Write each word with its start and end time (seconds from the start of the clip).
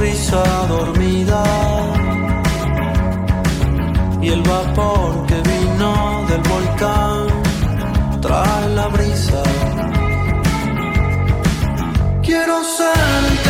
sonrisa 0.00 0.42
dormida 0.66 1.44
y 4.22 4.28
el 4.28 4.42
vapor 4.42 5.26
que 5.26 5.34
vino 5.34 6.24
del 6.28 6.42
volcán 6.42 7.26
trae 8.22 8.68
la 8.70 8.88
brisa. 8.88 9.42
Quiero 12.22 12.64
ser 12.64 13.49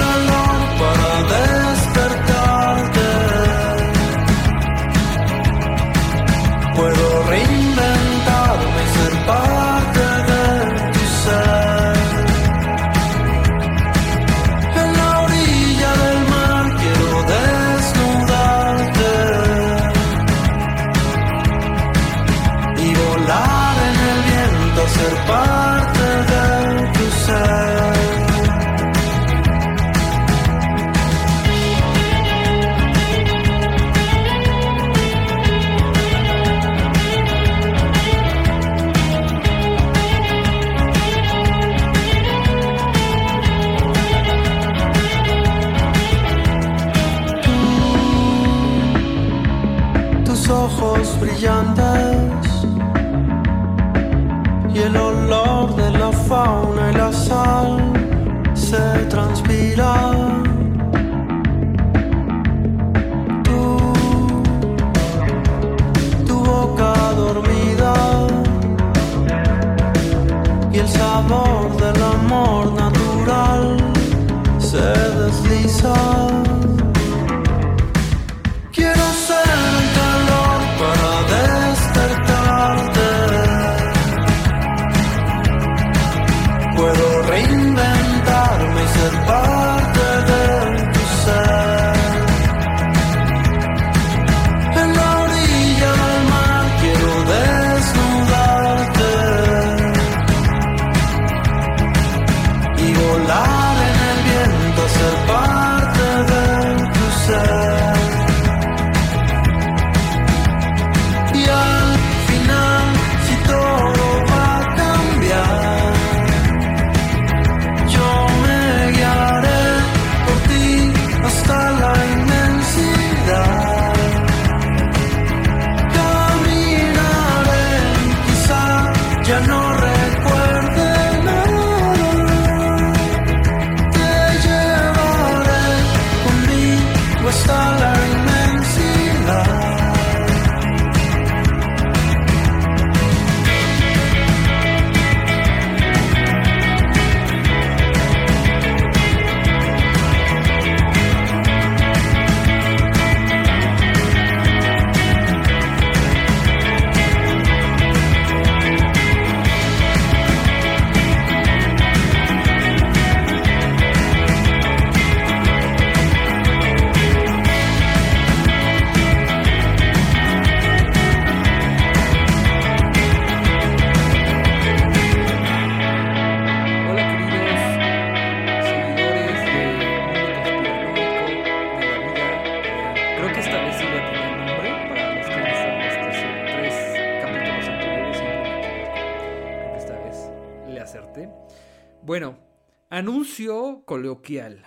coloquial. 193.86 194.64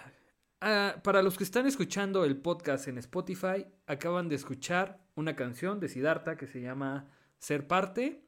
Ah, 0.61 1.01
para 1.03 1.21
los 1.21 1.37
que 1.37 1.43
están 1.43 1.67
escuchando 1.67 2.23
el 2.23 2.37
podcast 2.37 2.87
en 2.87 2.97
Spotify, 2.99 3.65
acaban 3.85 4.29
de 4.29 4.35
escuchar 4.35 5.05
una 5.15 5.35
canción 5.35 5.81
de 5.81 5.89
Siddhartha 5.89 6.37
que 6.37 6.47
se 6.47 6.61
llama 6.61 7.11
Ser 7.39 7.67
Parte. 7.67 8.23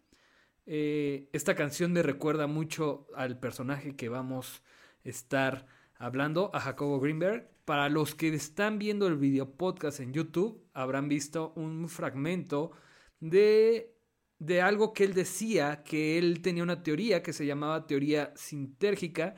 Eh, 0.65 1.29
esta 1.31 1.55
canción 1.55 1.93
me 1.93 2.03
recuerda 2.03 2.47
mucho 2.47 3.07
al 3.15 3.39
personaje 3.39 3.95
que 3.95 4.09
vamos 4.09 4.61
a 5.05 5.07
estar 5.07 5.65
hablando, 5.97 6.51
a 6.53 6.59
Jacobo 6.59 6.99
Greenberg. 6.99 7.49
Para 7.63 7.87
los 7.87 8.15
que 8.15 8.27
están 8.33 8.79
viendo 8.79 9.07
el 9.07 9.15
video 9.15 9.55
podcast 9.55 10.01
en 10.01 10.11
YouTube, 10.11 10.61
habrán 10.73 11.07
visto 11.07 11.53
un 11.55 11.87
fragmento 11.87 12.73
de, 13.21 13.94
de 14.39 14.61
algo 14.61 14.93
que 14.93 15.03
él 15.03 15.13
decía, 15.13 15.83
que 15.83 16.17
él 16.17 16.41
tenía 16.41 16.63
una 16.63 16.83
teoría 16.83 17.23
que 17.23 17.33
se 17.33 17.45
llamaba 17.45 17.87
teoría 17.87 18.33
sintérgica 18.35 19.35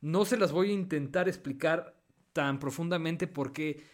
no 0.00 0.24
se 0.24 0.36
las 0.36 0.52
voy 0.52 0.70
a 0.70 0.74
intentar 0.74 1.28
explicar 1.28 1.94
tan 2.32 2.58
profundamente 2.58 3.26
porque 3.26 3.84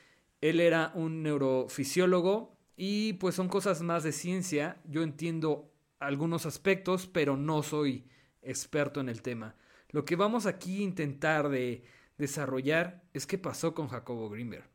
él 0.40 0.60
era 0.60 0.92
un 0.94 1.22
neurofisiólogo 1.22 2.56
y 2.76 3.14
pues 3.14 3.34
son 3.34 3.48
cosas 3.48 3.82
más 3.82 4.04
de 4.04 4.12
ciencia. 4.12 4.80
Yo 4.84 5.02
entiendo 5.02 5.72
algunos 5.98 6.46
aspectos, 6.46 7.06
pero 7.06 7.36
no 7.36 7.62
soy 7.62 8.06
experto 8.42 9.00
en 9.00 9.08
el 9.08 9.22
tema. 9.22 9.56
Lo 9.90 10.04
que 10.04 10.14
vamos 10.14 10.46
aquí 10.46 10.78
a 10.78 10.84
intentar 10.84 11.48
de, 11.48 11.84
desarrollar 12.18 13.02
es 13.12 13.26
qué 13.26 13.38
pasó 13.38 13.74
con 13.74 13.88
Jacobo 13.88 14.30
Greenberg. 14.30 14.68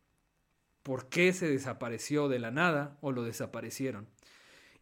¿Por 0.84 1.10
qué 1.10 1.32
se 1.34 1.48
desapareció 1.48 2.28
de 2.28 2.40
la 2.40 2.52
nada 2.52 2.98
o 3.02 3.12
lo 3.12 3.24
desaparecieron? 3.24 4.08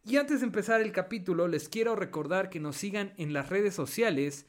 Y 0.04 0.18
antes 0.18 0.40
de 0.40 0.46
empezar 0.46 0.82
el 0.82 0.92
capítulo, 0.92 1.48
les 1.48 1.70
quiero 1.70 1.96
recordar 1.96 2.50
que 2.50 2.60
nos 2.60 2.78
sigan 2.78 3.14
en 3.18 3.34
las 3.34 3.50
redes 3.50 3.74
sociales. 3.74 4.48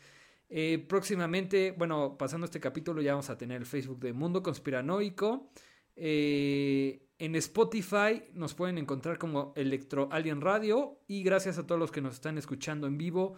Eh, 0.49 0.85
próximamente, 0.88 1.73
bueno, 1.73 2.17
pasando 2.19 2.44
este 2.44 2.61
capítulo 2.61 3.02
ya 3.02 3.12
vamos 3.12 3.31
a 3.31 3.38
tener 3.38 3.58
el 3.58 3.67
Facebook 3.67 4.00
de 4.00 4.12
Mundo 4.12 4.43
Conspiranoico. 4.43 5.50
Eh, 5.97 7.06
en 7.19 7.35
Spotify 7.37 8.23
nos 8.32 8.55
pueden 8.55 8.79
encontrar 8.79 9.19
como 9.19 9.52
Electro 9.56 10.08
Alien 10.11 10.41
Radio. 10.41 11.00
Y 11.06 11.23
gracias 11.23 11.58
a 11.58 11.67
todos 11.67 11.79
los 11.79 11.91
que 11.91 12.00
nos 12.00 12.14
están 12.14 12.38
escuchando 12.38 12.87
en 12.87 12.96
vivo 12.96 13.37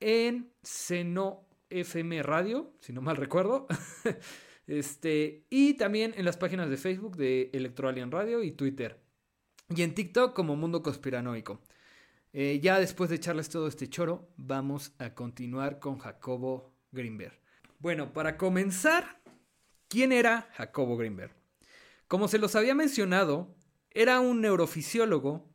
en 0.00 0.50
Seno 0.62 1.46
FM 1.68 2.22
Radio, 2.22 2.72
si 2.80 2.92
no 2.92 3.00
mal 3.02 3.16
recuerdo. 3.16 3.68
este, 4.66 5.44
y 5.50 5.74
también 5.74 6.14
en 6.16 6.24
las 6.24 6.36
páginas 6.36 6.68
de 6.68 6.76
Facebook 6.76 7.16
de 7.16 7.50
Electro 7.52 7.88
Alien 7.88 8.10
Radio 8.10 8.42
y 8.42 8.52
Twitter. 8.52 8.98
Y 9.74 9.82
en 9.82 9.94
TikTok 9.94 10.34
como 10.34 10.56
Mundo 10.56 10.82
Conspiranoico. 10.82 11.60
Eh, 12.32 12.58
ya 12.60 12.80
después 12.80 13.08
de 13.08 13.16
echarles 13.16 13.48
todo 13.48 13.68
este 13.68 13.88
choro, 13.88 14.28
vamos 14.36 14.92
a 14.98 15.14
continuar 15.14 15.78
con 15.78 15.98
Jacobo 15.98 16.72
Greenberg. 16.90 17.38
Bueno, 17.78 18.12
para 18.12 18.36
comenzar, 18.36 19.20
¿quién 19.88 20.10
era 20.10 20.48
Jacobo 20.54 20.96
Greenberg? 20.96 21.34
Como 22.08 22.26
se 22.26 22.38
los 22.38 22.56
había 22.56 22.74
mencionado, 22.74 23.54
era 23.90 24.18
un 24.18 24.40
neurofisiólogo 24.40 25.48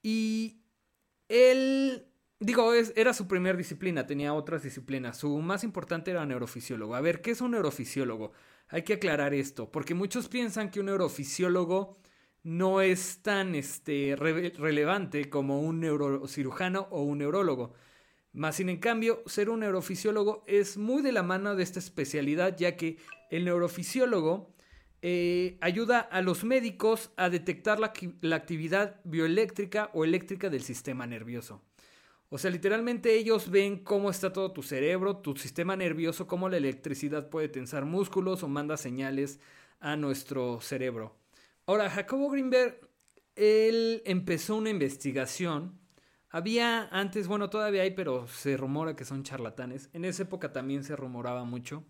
y 0.00 0.62
él, 1.28 2.06
digo, 2.38 2.72
era 2.72 3.12
su 3.12 3.26
primer 3.26 3.56
disciplina, 3.56 4.06
tenía 4.06 4.32
otras 4.32 4.62
disciplinas. 4.62 5.16
Su 5.18 5.36
más 5.38 5.64
importante 5.64 6.12
era 6.12 6.24
neurofisiólogo. 6.24 6.94
A 6.94 7.00
ver, 7.00 7.20
¿qué 7.20 7.32
es 7.32 7.40
un 7.40 7.50
neurofisiólogo? 7.50 8.30
Hay 8.68 8.82
que 8.82 8.94
aclarar 8.94 9.34
esto, 9.34 9.72
porque 9.72 9.94
muchos 9.94 10.28
piensan 10.28 10.70
que 10.70 10.78
un 10.78 10.86
neurofisiólogo 10.86 11.98
no 12.46 12.80
es 12.80 13.22
tan 13.22 13.56
este, 13.56 14.14
relevante 14.14 15.28
como 15.28 15.62
un 15.62 15.80
neurocirujano 15.80 16.86
o 16.92 17.02
un 17.02 17.18
neurólogo. 17.18 17.74
Más 18.32 18.54
sin 18.54 18.68
en 18.68 18.76
cambio, 18.76 19.20
ser 19.26 19.50
un 19.50 19.60
neurofisiólogo 19.60 20.44
es 20.46 20.76
muy 20.76 21.02
de 21.02 21.10
la 21.10 21.24
mano 21.24 21.56
de 21.56 21.64
esta 21.64 21.80
especialidad, 21.80 22.56
ya 22.56 22.76
que 22.76 22.98
el 23.32 23.46
neurofisiólogo 23.46 24.54
eh, 25.02 25.58
ayuda 25.60 25.98
a 25.98 26.22
los 26.22 26.44
médicos 26.44 27.10
a 27.16 27.30
detectar 27.30 27.80
la, 27.80 27.92
la, 28.20 28.36
actividad 28.36 29.00
bioeléctrica 29.02 29.90
o 29.92 30.04
eléctrica 30.04 30.48
del 30.48 30.62
sistema 30.62 31.04
nervioso. 31.04 31.62
O 32.28 32.38
sea, 32.38 32.52
literalmente 32.52 33.14
ellos 33.14 33.50
ven 33.50 33.82
cómo 33.82 34.08
está 34.08 34.32
todo 34.32 34.52
tu 34.52 34.62
cerebro, 34.62 35.16
tu 35.16 35.34
sistema 35.36 35.74
nervioso, 35.74 36.28
cómo 36.28 36.48
la 36.48 36.58
electricidad 36.58 37.28
puede 37.28 37.48
tensar 37.48 37.86
músculos 37.86 38.44
o 38.44 38.48
manda 38.48 38.76
señales 38.76 39.40
a 39.80 39.96
nuestro 39.96 40.60
cerebro. 40.60 41.25
Ahora, 41.66 41.90
Jacobo 41.90 42.30
Greenberg, 42.30 42.78
él 43.34 44.02
empezó 44.06 44.54
una 44.56 44.70
investigación. 44.70 45.80
Había 46.30 46.88
antes, 46.92 47.26
bueno, 47.26 47.50
todavía 47.50 47.82
hay, 47.82 47.90
pero 47.90 48.28
se 48.28 48.56
rumora 48.56 48.94
que 48.94 49.04
son 49.04 49.24
charlatanes. 49.24 49.90
En 49.92 50.04
esa 50.04 50.22
época 50.22 50.52
también 50.52 50.84
se 50.84 50.94
rumoraba 50.94 51.44
mucho. 51.44 51.84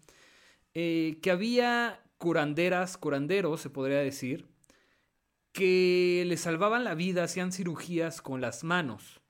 Eh, 0.72 1.18
que 1.22 1.30
había 1.30 2.02
curanderas, 2.16 2.96
curanderos, 2.96 3.60
se 3.60 3.68
podría 3.70 3.98
decir, 3.98 4.46
que 5.52 6.24
le 6.26 6.36
salvaban 6.38 6.84
la 6.84 6.94
vida, 6.94 7.24
hacían 7.24 7.52
cirugías 7.52 8.22
con 8.22 8.40
las 8.40 8.64
manos. 8.64 9.20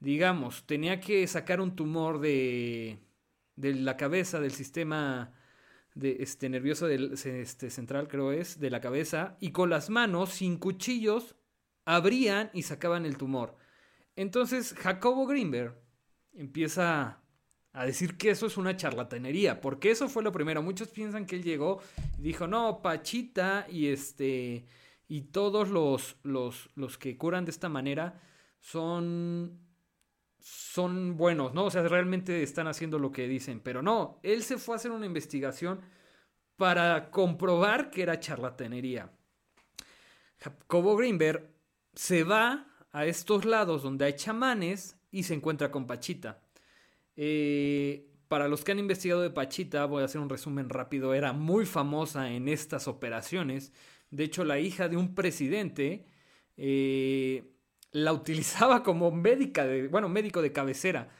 Digamos, 0.00 0.64
tenía 0.66 1.00
que 1.00 1.26
sacar 1.26 1.60
un 1.60 1.76
tumor 1.76 2.20
de, 2.20 2.98
de 3.56 3.74
la 3.74 3.96
cabeza, 3.96 4.40
del 4.40 4.52
sistema 4.52 5.32
de 5.94 6.18
este 6.20 6.48
nervioso 6.48 6.86
del 6.86 7.12
este, 7.12 7.70
central, 7.70 8.08
creo 8.08 8.32
es, 8.32 8.58
de 8.58 8.70
la 8.70 8.80
cabeza, 8.80 9.36
y 9.40 9.50
con 9.50 9.70
las 9.70 9.90
manos, 9.90 10.30
sin 10.30 10.56
cuchillos, 10.56 11.36
abrían 11.84 12.50
y 12.54 12.62
sacaban 12.62 13.06
el 13.06 13.16
tumor. 13.16 13.56
Entonces, 14.16 14.74
Jacobo 14.74 15.26
Greenberg 15.26 15.74
empieza 16.34 17.22
a 17.72 17.86
decir 17.86 18.16
que 18.16 18.30
eso 18.30 18.46
es 18.46 18.56
una 18.56 18.76
charlatanería, 18.76 19.60
porque 19.60 19.90
eso 19.90 20.08
fue 20.08 20.22
lo 20.22 20.32
primero. 20.32 20.62
Muchos 20.62 20.88
piensan 20.88 21.26
que 21.26 21.36
él 21.36 21.42
llegó 21.42 21.80
y 22.18 22.22
dijo, 22.22 22.46
no, 22.46 22.82
Pachita 22.82 23.66
y 23.70 23.88
este 23.88 24.66
y 25.08 25.22
todos 25.22 25.68
los, 25.68 26.16
los, 26.22 26.70
los 26.74 26.96
que 26.96 27.18
curan 27.18 27.44
de 27.44 27.50
esta 27.50 27.68
manera 27.68 28.20
son 28.60 29.58
son 30.42 31.16
buenos, 31.16 31.54
¿no? 31.54 31.66
O 31.66 31.70
sea, 31.70 31.82
realmente 31.82 32.42
están 32.42 32.66
haciendo 32.66 32.98
lo 32.98 33.12
que 33.12 33.28
dicen, 33.28 33.60
pero 33.60 33.80
no, 33.82 34.18
él 34.22 34.42
se 34.42 34.58
fue 34.58 34.74
a 34.74 34.76
hacer 34.76 34.90
una 34.90 35.06
investigación 35.06 35.80
para 36.56 37.10
comprobar 37.10 37.90
que 37.90 38.02
era 38.02 38.20
charlatanería. 38.20 39.10
Jacobo 40.38 40.96
Greenberg 40.96 41.48
se 41.94 42.24
va 42.24 42.66
a 42.90 43.06
estos 43.06 43.44
lados 43.44 43.82
donde 43.82 44.04
hay 44.04 44.14
chamanes 44.14 44.96
y 45.10 45.22
se 45.22 45.34
encuentra 45.34 45.70
con 45.70 45.86
Pachita. 45.86 46.42
Eh, 47.16 48.08
para 48.28 48.48
los 48.48 48.64
que 48.64 48.72
han 48.72 48.78
investigado 48.78 49.22
de 49.22 49.30
Pachita, 49.30 49.84
voy 49.84 50.02
a 50.02 50.06
hacer 50.06 50.20
un 50.20 50.28
resumen 50.28 50.68
rápido, 50.68 51.14
era 51.14 51.32
muy 51.32 51.66
famosa 51.66 52.30
en 52.30 52.48
estas 52.48 52.88
operaciones. 52.88 53.72
De 54.10 54.24
hecho, 54.24 54.44
la 54.44 54.58
hija 54.58 54.88
de 54.88 54.96
un 54.96 55.14
presidente 55.14 56.06
eh, 56.56 57.51
la 57.92 58.12
utilizaba 58.12 58.82
como 58.82 59.10
médica, 59.10 59.66
de, 59.66 59.88
bueno, 59.88 60.08
médico 60.08 60.42
de 60.42 60.52
cabecera. 60.52 61.10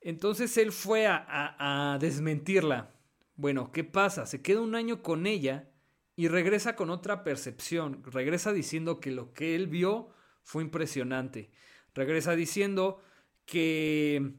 Entonces 0.00 0.56
él 0.56 0.72
fue 0.72 1.06
a, 1.06 1.98
desmentirla. 2.00 2.90
Bueno, 3.36 3.70
¿qué 3.72 3.84
pasa? 3.84 4.26
Se 4.26 4.42
queda 4.42 4.60
un 4.60 4.74
año 4.74 5.02
con 5.02 5.26
ella 5.26 5.68
y 6.16 6.28
regresa 6.28 6.74
con 6.74 6.90
otra 6.90 7.22
percepción. 7.24 8.02
Regresa 8.04 8.52
diciendo 8.52 9.00
que 9.00 9.10
lo 9.10 9.32
que 9.32 9.54
él 9.54 9.68
vio 9.68 10.10
fue 10.42 10.62
impresionante. 10.62 11.50
Regresa 11.94 12.34
diciendo 12.34 13.00
que, 13.44 14.34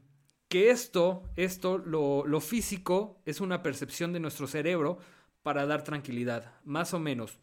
que 0.48 0.70
esto, 0.70 1.30
esto 1.36 1.78
lo, 1.78 2.26
lo 2.26 2.40
físico, 2.40 3.22
es 3.24 3.40
una 3.40 3.62
percepción 3.62 4.12
de 4.12 4.20
nuestro 4.20 4.46
cerebro 4.46 4.98
para 5.42 5.66
dar 5.66 5.82
tranquilidad, 5.82 6.52
más 6.64 6.92
o 6.94 6.98
menos. 6.98 7.38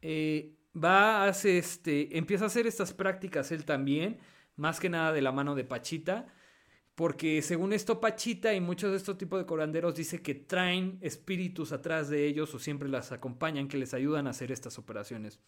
Eh, 0.00 0.57
va, 0.74 1.24
hace 1.24 1.58
este, 1.58 2.16
empieza 2.16 2.44
a 2.44 2.46
hacer 2.48 2.66
estas 2.66 2.92
prácticas 2.92 3.52
él 3.52 3.64
también, 3.64 4.18
más 4.56 4.80
que 4.80 4.88
nada 4.88 5.12
de 5.12 5.22
la 5.22 5.32
mano 5.32 5.54
de 5.54 5.64
Pachita, 5.64 6.26
porque 6.94 7.42
según 7.42 7.72
esto 7.72 8.00
Pachita 8.00 8.54
y 8.54 8.60
muchos 8.60 8.90
de 8.90 8.96
estos 8.96 9.16
tipos 9.18 9.38
de 9.38 9.46
coranderos 9.46 9.94
dice 9.94 10.20
que 10.20 10.34
traen 10.34 10.98
espíritus 11.00 11.72
atrás 11.72 12.08
de 12.08 12.26
ellos 12.26 12.52
o 12.54 12.58
siempre 12.58 12.88
las 12.88 13.12
acompañan, 13.12 13.68
que 13.68 13.78
les 13.78 13.94
ayudan 13.94 14.26
a 14.26 14.30
hacer 14.30 14.50
estas 14.50 14.78
operaciones. 14.78 15.38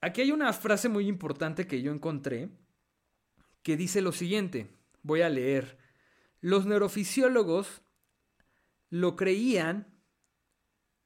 Aquí 0.00 0.20
hay 0.20 0.32
una 0.32 0.52
frase 0.52 0.90
muy 0.90 1.08
importante 1.08 1.66
que 1.66 1.80
yo 1.80 1.92
encontré 1.92 2.50
que 3.62 3.78
dice 3.78 4.02
lo 4.02 4.12
siguiente, 4.12 4.68
voy 5.02 5.22
a 5.22 5.30
leer, 5.30 5.78
los 6.42 6.66
neurofisiólogos 6.66 7.80
lo 8.90 9.16
creían 9.16 9.98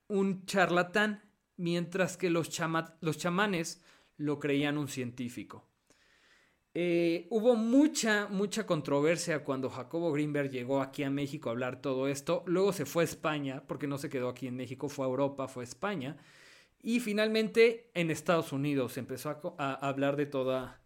un 0.08 0.44
charlatán 0.46 1.27
mientras 1.58 2.16
que 2.16 2.30
los, 2.30 2.48
chamanes 2.48 3.82
lo 4.16 4.38
creían 4.38 4.78
un 4.78 4.88
científico. 4.88 5.66
Eh, 6.72 7.26
hubo 7.30 7.56
mucha, 7.56 8.28
mucha 8.28 8.64
controversia 8.64 9.42
cuando 9.42 9.68
Jacobo 9.68 10.12
Greenberg 10.12 10.50
llegó 10.50 10.80
aquí 10.80 11.02
a 11.02 11.10
México 11.10 11.48
a 11.48 11.52
hablar 11.52 11.82
todo 11.82 12.08
esto. 12.08 12.44
Luego 12.46 12.72
se 12.72 12.86
fue 12.86 13.02
a 13.02 13.04
España, 13.04 13.64
porque 13.66 13.88
no 13.88 13.98
se 13.98 14.08
quedó 14.08 14.28
aquí 14.28 14.46
en 14.46 14.56
México, 14.56 14.88
fue 14.88 15.04
a 15.04 15.08
Europa, 15.08 15.48
fue 15.48 15.64
a 15.64 15.64
España. 15.64 16.16
Y 16.80 17.00
finalmente 17.00 17.90
en 17.94 18.10
Estados 18.10 18.52
Unidos 18.52 18.96
empezó 18.96 19.56
a, 19.58 19.74
hablar 19.74 20.16
de, 20.16 20.26
toda, 20.26 20.80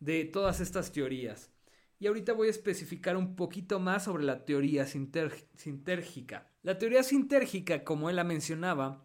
de 0.00 0.24
todas 0.24 0.60
estas 0.60 0.90
teorías. 0.90 1.50
Y 1.98 2.06
ahorita 2.06 2.32
voy 2.32 2.48
a 2.48 2.50
especificar 2.50 3.16
un 3.16 3.36
poquito 3.36 3.78
más 3.78 4.04
sobre 4.04 4.24
la 4.24 4.44
teoría 4.44 4.86
sintérgica. 4.86 6.50
La 6.62 6.78
teoría 6.78 7.02
sintérgica, 7.02 7.84
como 7.84 8.08
él 8.08 8.16
la 8.16 8.24
mencionaba, 8.24 9.04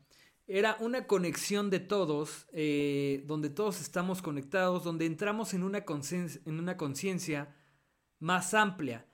era 0.52 0.78
una 0.80 1.06
conexión 1.06 1.70
de 1.70 1.80
todos, 1.80 2.48
eh, 2.54 3.24
donde 3.28 3.52
todos 3.52 3.80
estamos 3.80 4.24
conectados, 4.24 4.84
donde 4.84 5.06
entramos 5.06 5.54
en 5.54 5.64
una 5.64 5.86
conciencia 5.86 7.56
más 8.18 8.56
amplia. 8.56 9.06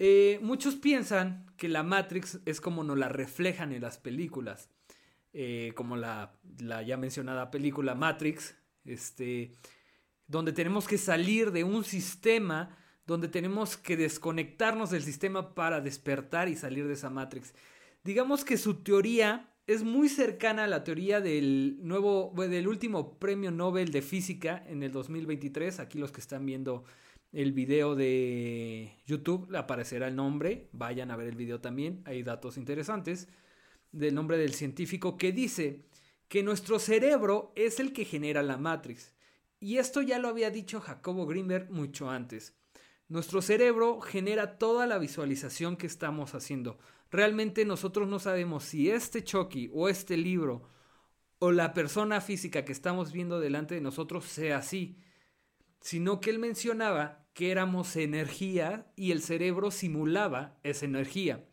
Eh, 0.00 0.40
muchos 0.42 0.74
piensan 0.74 1.46
que 1.56 1.68
la 1.68 1.84
Matrix 1.84 2.40
es 2.44 2.60
como 2.60 2.82
nos 2.82 2.98
la 2.98 3.08
reflejan 3.08 3.72
en 3.72 3.82
las 3.82 3.98
películas, 3.98 4.68
eh, 5.32 5.72
como 5.76 5.96
la, 5.96 6.34
la, 6.58 6.82
ya 6.82 6.96
mencionada 6.96 7.52
película 7.52 7.94
Matrix, 7.94 8.56
este, 8.84 9.52
donde 10.26 10.52
tenemos 10.52 10.88
que 10.88 10.98
salir 10.98 11.52
de 11.52 11.62
un 11.62 11.84
sistema, 11.84 12.76
donde 13.06 13.28
tenemos 13.28 13.76
que 13.76 13.96
desconectarnos 13.96 14.90
del 14.90 15.04
sistema 15.04 15.54
para 15.54 15.80
despertar 15.80 16.48
y 16.48 16.56
salir 16.56 16.88
de 16.88 16.94
esa 16.94 17.10
Matrix. 17.10 17.54
Digamos 18.02 18.44
que 18.44 18.56
su 18.56 18.82
teoría 18.82 19.49
es 19.72 19.84
muy 19.84 20.08
cercana 20.08 20.64
a 20.64 20.66
la 20.66 20.82
teoría 20.82 21.20
del 21.20 21.78
nuevo, 21.82 22.34
del 22.36 22.66
último 22.66 23.20
premio 23.20 23.52
Nobel 23.52 23.92
de 23.92 24.02
Física 24.02 24.64
en 24.66 24.82
el 24.82 24.90
2023. 24.90 25.78
Aquí 25.78 25.96
los 25.96 26.10
que 26.10 26.20
están 26.20 26.44
viendo 26.44 26.82
el 27.32 27.52
video 27.52 27.94
de 27.94 28.96
YouTube 29.06 29.54
aparecerá 29.54 30.08
el 30.08 30.16
nombre. 30.16 30.68
Vayan 30.72 31.12
a 31.12 31.16
ver 31.16 31.28
el 31.28 31.36
video 31.36 31.60
también, 31.60 32.02
hay 32.04 32.24
datos 32.24 32.56
interesantes. 32.56 33.28
del 33.92 34.14
nombre 34.14 34.38
del 34.38 34.54
científico, 34.54 35.16
que 35.16 35.32
dice 35.32 35.84
que 36.28 36.42
nuestro 36.42 36.78
cerebro 36.80 37.52
es 37.56 37.78
el 37.80 37.92
que 37.92 38.04
genera 38.04 38.42
la 38.42 38.56
Matrix. 38.56 39.12
Y 39.60 39.78
esto 39.78 40.02
ya 40.02 40.18
lo 40.18 40.28
había 40.28 40.50
dicho 40.50 40.80
Jacobo 40.80 41.26
Greenberg 41.26 41.70
mucho 41.70 42.10
antes. 42.10 42.54
Nuestro 43.08 43.42
cerebro 43.42 44.00
genera 44.00 44.58
toda 44.58 44.86
la 44.86 44.98
visualización 44.98 45.76
que 45.76 45.88
estamos 45.88 46.34
haciendo. 46.34 46.78
Realmente 47.10 47.64
nosotros 47.64 48.08
no 48.08 48.18
sabemos 48.18 48.64
si 48.64 48.90
este 48.90 49.24
Chucky 49.24 49.70
o 49.72 49.88
este 49.88 50.16
libro 50.16 50.68
o 51.38 51.50
la 51.52 51.74
persona 51.74 52.20
física 52.20 52.64
que 52.64 52.72
estamos 52.72 53.12
viendo 53.12 53.40
delante 53.40 53.74
de 53.74 53.80
nosotros 53.80 54.24
sea 54.24 54.58
así, 54.58 54.98
sino 55.80 56.20
que 56.20 56.30
él 56.30 56.38
mencionaba 56.38 57.26
que 57.32 57.50
éramos 57.50 57.96
energía 57.96 58.92
y 58.96 59.12
el 59.12 59.22
cerebro 59.22 59.70
simulaba 59.70 60.58
esa 60.62 60.84
energía. 60.84 61.48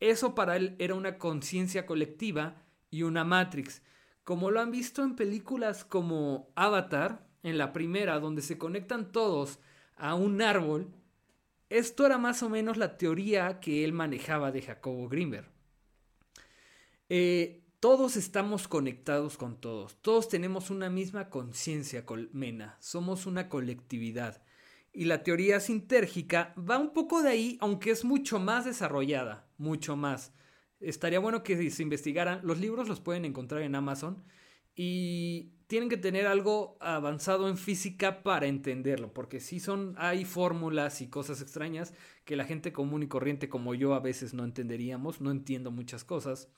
Eso 0.00 0.34
para 0.34 0.56
él 0.56 0.76
era 0.78 0.94
una 0.94 1.18
conciencia 1.18 1.86
colectiva 1.86 2.62
y 2.90 3.02
una 3.02 3.24
Matrix, 3.24 3.82
como 4.22 4.50
lo 4.50 4.60
han 4.60 4.70
visto 4.70 5.02
en 5.02 5.16
películas 5.16 5.84
como 5.84 6.52
Avatar, 6.54 7.26
en 7.42 7.58
la 7.58 7.72
primera, 7.72 8.20
donde 8.20 8.42
se 8.42 8.58
conectan 8.58 9.12
todos 9.12 9.58
a 9.96 10.14
un 10.14 10.40
árbol, 10.42 10.94
esto 11.74 12.06
era 12.06 12.18
más 12.18 12.42
o 12.44 12.48
menos 12.48 12.76
la 12.76 12.96
teoría 12.96 13.58
que 13.58 13.84
él 13.84 13.92
manejaba 13.92 14.52
de 14.52 14.62
Jacobo 14.62 15.08
Greenberg. 15.08 15.48
Eh, 17.08 17.64
todos 17.80 18.16
estamos 18.16 18.68
conectados 18.68 19.36
con 19.36 19.60
todos, 19.60 20.00
todos 20.00 20.28
tenemos 20.28 20.70
una 20.70 20.88
misma 20.88 21.28
conciencia 21.30 22.06
colmena, 22.06 22.76
somos 22.80 23.26
una 23.26 23.48
colectividad. 23.48 24.42
Y 24.92 25.06
la 25.06 25.24
teoría 25.24 25.58
sintérgica 25.58 26.54
va 26.56 26.78
un 26.78 26.92
poco 26.92 27.22
de 27.22 27.30
ahí, 27.30 27.58
aunque 27.60 27.90
es 27.90 28.04
mucho 28.04 28.38
más 28.38 28.64
desarrollada, 28.64 29.48
mucho 29.58 29.96
más. 29.96 30.32
Estaría 30.78 31.18
bueno 31.18 31.42
que 31.42 31.70
se 31.70 31.82
investigaran, 31.82 32.40
los 32.44 32.60
libros 32.60 32.88
los 32.88 33.00
pueden 33.00 33.24
encontrar 33.24 33.62
en 33.62 33.74
Amazon 33.74 34.22
y 34.76 35.54
tienen 35.74 35.90
que 35.90 35.96
tener 35.96 36.28
algo 36.28 36.76
avanzado 36.78 37.48
en 37.48 37.58
física 37.58 38.22
para 38.22 38.46
entenderlo, 38.46 39.12
porque 39.12 39.40
si 39.40 39.58
son, 39.58 39.96
hay 39.98 40.24
fórmulas 40.24 41.00
y 41.00 41.08
cosas 41.08 41.40
extrañas 41.40 41.92
que 42.24 42.36
la 42.36 42.44
gente 42.44 42.72
común 42.72 43.02
y 43.02 43.08
corriente 43.08 43.48
como 43.48 43.74
yo 43.74 43.92
a 43.92 43.98
veces 43.98 44.34
no 44.34 44.44
entenderíamos, 44.44 45.20
no 45.20 45.32
entiendo 45.32 45.72
muchas 45.72 46.04
cosas. 46.04 46.48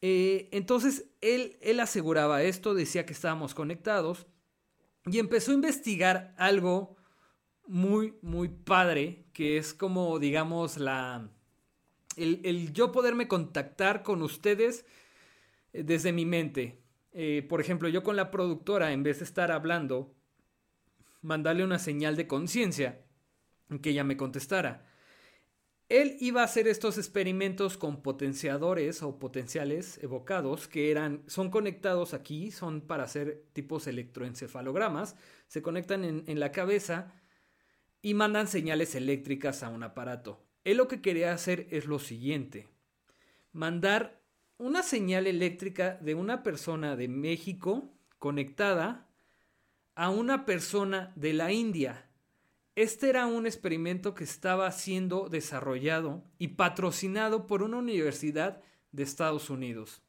Eh, 0.00 0.48
entonces 0.52 1.10
él, 1.20 1.58
él 1.60 1.80
aseguraba 1.80 2.42
esto, 2.42 2.72
decía 2.72 3.04
que 3.04 3.12
estábamos 3.12 3.52
conectados 3.52 4.26
y 5.04 5.18
empezó 5.18 5.50
a 5.50 5.56
investigar 5.56 6.34
algo 6.38 6.96
muy, 7.66 8.14
muy 8.22 8.48
padre, 8.48 9.26
que 9.34 9.58
es 9.58 9.74
como, 9.74 10.18
digamos, 10.18 10.78
la, 10.78 11.28
el, 12.16 12.40
el 12.44 12.72
yo 12.72 12.90
poderme 12.90 13.28
contactar 13.28 14.02
con 14.02 14.22
ustedes 14.22 14.86
eh, 15.74 15.82
desde 15.82 16.14
mi 16.14 16.24
mente. 16.24 16.80
Eh, 17.12 17.44
por 17.48 17.60
ejemplo, 17.60 17.88
yo 17.88 18.02
con 18.02 18.16
la 18.16 18.30
productora, 18.30 18.92
en 18.92 19.02
vez 19.02 19.18
de 19.18 19.24
estar 19.24 19.50
hablando, 19.50 20.14
mandarle 21.22 21.64
una 21.64 21.78
señal 21.78 22.16
de 22.16 22.26
conciencia, 22.26 23.04
que 23.82 23.90
ella 23.90 24.04
me 24.04 24.16
contestara. 24.16 24.86
Él 25.88 26.16
iba 26.20 26.40
a 26.40 26.44
hacer 26.44 26.68
estos 26.68 26.98
experimentos 26.98 27.76
con 27.76 28.00
potenciadores 28.02 29.02
o 29.02 29.18
potenciales 29.18 29.98
evocados 30.02 30.68
que 30.68 30.92
eran, 30.92 31.24
son 31.26 31.50
conectados 31.50 32.14
aquí, 32.14 32.52
son 32.52 32.80
para 32.80 33.04
hacer 33.04 33.44
tipos 33.52 33.88
electroencefalogramas, 33.88 35.16
se 35.48 35.62
conectan 35.62 36.04
en, 36.04 36.22
en 36.28 36.38
la 36.38 36.52
cabeza 36.52 37.12
y 38.02 38.14
mandan 38.14 38.46
señales 38.46 38.94
eléctricas 38.94 39.64
a 39.64 39.68
un 39.68 39.82
aparato. 39.82 40.46
Él 40.62 40.76
lo 40.76 40.86
que 40.86 41.02
quería 41.02 41.32
hacer 41.32 41.66
es 41.70 41.86
lo 41.86 41.98
siguiente, 41.98 42.68
mandar 43.52 44.19
una 44.60 44.82
señal 44.82 45.26
eléctrica 45.26 45.96
de 46.02 46.14
una 46.14 46.42
persona 46.42 46.94
de 46.94 47.08
México 47.08 47.94
conectada 48.18 49.08
a 49.94 50.10
una 50.10 50.44
persona 50.44 51.14
de 51.16 51.32
la 51.32 51.50
India. 51.50 52.10
Este 52.74 53.08
era 53.08 53.26
un 53.26 53.46
experimento 53.46 54.14
que 54.14 54.24
estaba 54.24 54.70
siendo 54.70 55.30
desarrollado 55.30 56.24
y 56.36 56.48
patrocinado 56.48 57.46
por 57.46 57.62
una 57.62 57.78
universidad 57.78 58.60
de 58.92 59.02
Estados 59.02 59.48
Unidos. 59.48 60.02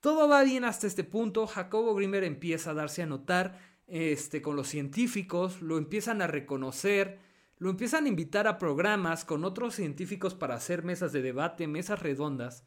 Todo 0.00 0.26
va 0.26 0.42
bien 0.42 0.64
hasta 0.64 0.86
este 0.86 1.04
punto. 1.04 1.46
Jacobo 1.46 1.94
Grimmer 1.94 2.24
empieza 2.24 2.70
a 2.70 2.74
darse 2.74 3.02
a 3.02 3.06
notar 3.06 3.58
este, 3.86 4.40
con 4.40 4.56
los 4.56 4.68
científicos, 4.68 5.60
lo 5.60 5.76
empiezan 5.76 6.22
a 6.22 6.26
reconocer, 6.26 7.18
lo 7.58 7.68
empiezan 7.68 8.06
a 8.06 8.08
invitar 8.08 8.48
a 8.48 8.56
programas 8.56 9.26
con 9.26 9.44
otros 9.44 9.74
científicos 9.74 10.34
para 10.34 10.54
hacer 10.54 10.82
mesas 10.82 11.12
de 11.12 11.20
debate, 11.20 11.66
mesas 11.66 12.00
redondas. 12.00 12.64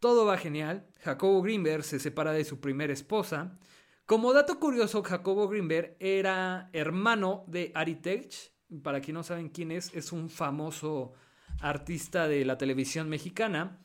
Todo 0.00 0.24
va 0.24 0.38
genial. 0.38 0.86
Jacobo 1.02 1.42
Greenberg 1.42 1.84
se 1.84 1.98
separa 1.98 2.32
de 2.32 2.44
su 2.44 2.58
primera 2.58 2.92
esposa. 2.92 3.58
Como 4.06 4.32
dato 4.32 4.58
curioso, 4.58 5.02
Jacobo 5.02 5.46
Greenberg 5.46 5.96
era 6.00 6.70
hermano 6.72 7.44
de 7.46 7.70
Ari 7.74 7.96
Telch. 7.96 8.50
Para 8.82 9.00
quien 9.00 9.14
no 9.14 9.22
saben 9.22 9.50
quién 9.50 9.70
es, 9.70 9.94
es 9.94 10.12
un 10.12 10.30
famoso 10.30 11.12
artista 11.60 12.28
de 12.28 12.44
la 12.46 12.56
televisión 12.56 13.10
mexicana. 13.10 13.78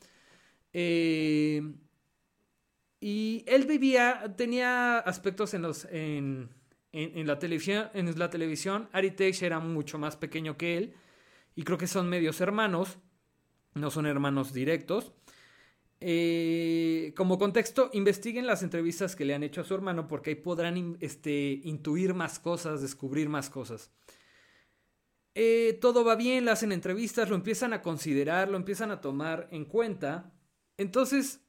Eh, 0.72 1.62
y 3.02 3.44
él 3.46 3.66
vivía, 3.66 4.34
tenía 4.38 5.00
aspectos 5.00 5.54
en, 5.54 5.64
los, 5.64 5.86
en, 5.92 6.50
la 6.94 7.40
televisión, 7.40 7.90
en 7.94 8.18
la 8.18 8.30
televisión. 8.30 8.90
Ari 8.94 9.12
Telch 9.12 9.44
era 9.44 9.60
mucho 9.60 9.98
más 9.98 10.16
pequeño 10.16 10.56
que 10.56 10.78
él. 10.78 10.94
Y 11.56 11.64
creo 11.64 11.78
que 11.78 11.88
son 11.88 12.08
medios 12.08 12.40
hermanos. 12.40 13.00
No 13.74 13.92
son 13.92 14.06
hermanos 14.06 14.54
directos. 14.54 15.12
Eh, 16.08 17.14
como 17.18 17.40
contexto, 17.40 17.90
investiguen 17.94 18.46
las 18.46 18.62
entrevistas 18.62 19.16
que 19.16 19.26
le 19.26 19.34
han 19.34 19.42
hecho 19.42 19.62
a 19.62 19.64
su 19.64 19.74
hermano 19.74 20.08
porque 20.08 20.30
ahí 20.30 20.36
podrán 20.36 20.98
este, 21.00 21.62
intuir 21.64 22.14
más 22.14 22.38
cosas, 22.38 22.84
descubrir 22.84 23.28
más 23.28 23.50
cosas. 23.50 23.90
Eh, 25.34 25.80
todo 25.82 26.06
va 26.06 26.16
bien, 26.16 26.46
le 26.46 26.52
hacen 26.52 26.72
entrevistas, 26.72 27.28
lo 27.28 27.36
empiezan 27.36 27.74
a 27.74 27.82
considerar, 27.82 28.50
lo 28.50 28.58
empiezan 28.58 28.92
a 28.92 29.02
tomar 29.02 29.48
en 29.50 29.66
cuenta. 29.66 30.32
Entonces, 30.78 31.42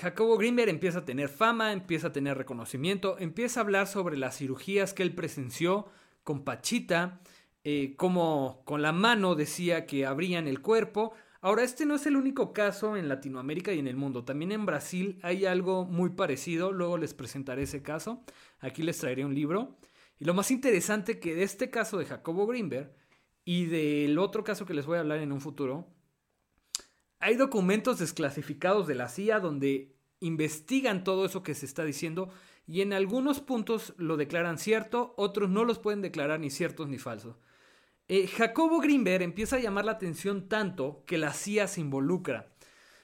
Jacobo 0.00 0.38
Greenberg 0.38 0.68
empieza 0.68 1.00
a 1.00 1.04
tener 1.04 1.28
fama, 1.28 1.72
empieza 1.72 2.06
a 2.06 2.12
tener 2.12 2.38
reconocimiento, 2.38 3.18
empieza 3.18 3.58
a 3.58 3.64
hablar 3.64 3.88
sobre 3.88 4.16
las 4.16 4.38
cirugías 4.38 4.94
que 4.94 5.02
él 5.02 5.16
presenció 5.16 5.88
con 6.22 6.44
Pachita, 6.44 7.22
eh, 7.64 7.96
como 7.96 8.62
con 8.66 8.82
la 8.82 8.92
mano 8.92 9.34
decía 9.34 9.84
que 9.84 10.06
abrían 10.06 10.46
el 10.46 10.62
cuerpo, 10.62 11.12
Ahora, 11.40 11.62
este 11.62 11.86
no 11.86 11.94
es 11.94 12.06
el 12.06 12.16
único 12.16 12.52
caso 12.52 12.96
en 12.96 13.08
Latinoamérica 13.08 13.72
y 13.72 13.78
en 13.78 13.88
el 13.88 13.96
mundo. 13.96 14.24
También 14.24 14.52
en 14.52 14.66
Brasil 14.66 15.18
hay 15.22 15.44
algo 15.44 15.84
muy 15.84 16.10
parecido. 16.10 16.72
Luego 16.72 16.98
les 16.98 17.14
presentaré 17.14 17.62
ese 17.62 17.82
caso. 17.82 18.24
Aquí 18.60 18.82
les 18.82 18.98
traeré 18.98 19.24
un 19.24 19.34
libro. 19.34 19.76
Y 20.18 20.24
lo 20.24 20.34
más 20.34 20.50
interesante 20.50 21.20
que 21.20 21.34
de 21.34 21.42
este 21.42 21.70
caso 21.70 21.98
de 21.98 22.06
Jacobo 22.06 22.46
Greenberg 22.46 22.94
y 23.44 23.66
del 23.66 24.18
otro 24.18 24.44
caso 24.44 24.66
que 24.66 24.74
les 24.74 24.86
voy 24.86 24.96
a 24.96 25.00
hablar 25.00 25.18
en 25.18 25.32
un 25.32 25.40
futuro, 25.40 25.86
hay 27.18 27.36
documentos 27.36 27.98
desclasificados 27.98 28.86
de 28.86 28.94
la 28.94 29.08
CIA 29.08 29.40
donde 29.40 29.94
investigan 30.20 31.04
todo 31.04 31.26
eso 31.26 31.42
que 31.42 31.54
se 31.54 31.66
está 31.66 31.84
diciendo 31.84 32.30
y 32.66 32.80
en 32.80 32.92
algunos 32.92 33.40
puntos 33.40 33.94
lo 33.96 34.16
declaran 34.16 34.58
cierto, 34.58 35.14
otros 35.16 35.50
no 35.50 35.64
los 35.64 35.78
pueden 35.78 36.02
declarar 36.02 36.40
ni 36.40 36.50
ciertos 36.50 36.88
ni 36.88 36.98
falsos. 36.98 37.36
Eh, 38.08 38.28
Jacobo 38.28 38.80
Greenberg 38.80 39.22
empieza 39.22 39.56
a 39.56 39.60
llamar 39.60 39.84
la 39.84 39.92
atención 39.92 40.48
tanto 40.48 41.02
que 41.06 41.18
la 41.18 41.32
CIA 41.32 41.66
se 41.66 41.80
involucra. 41.80 42.52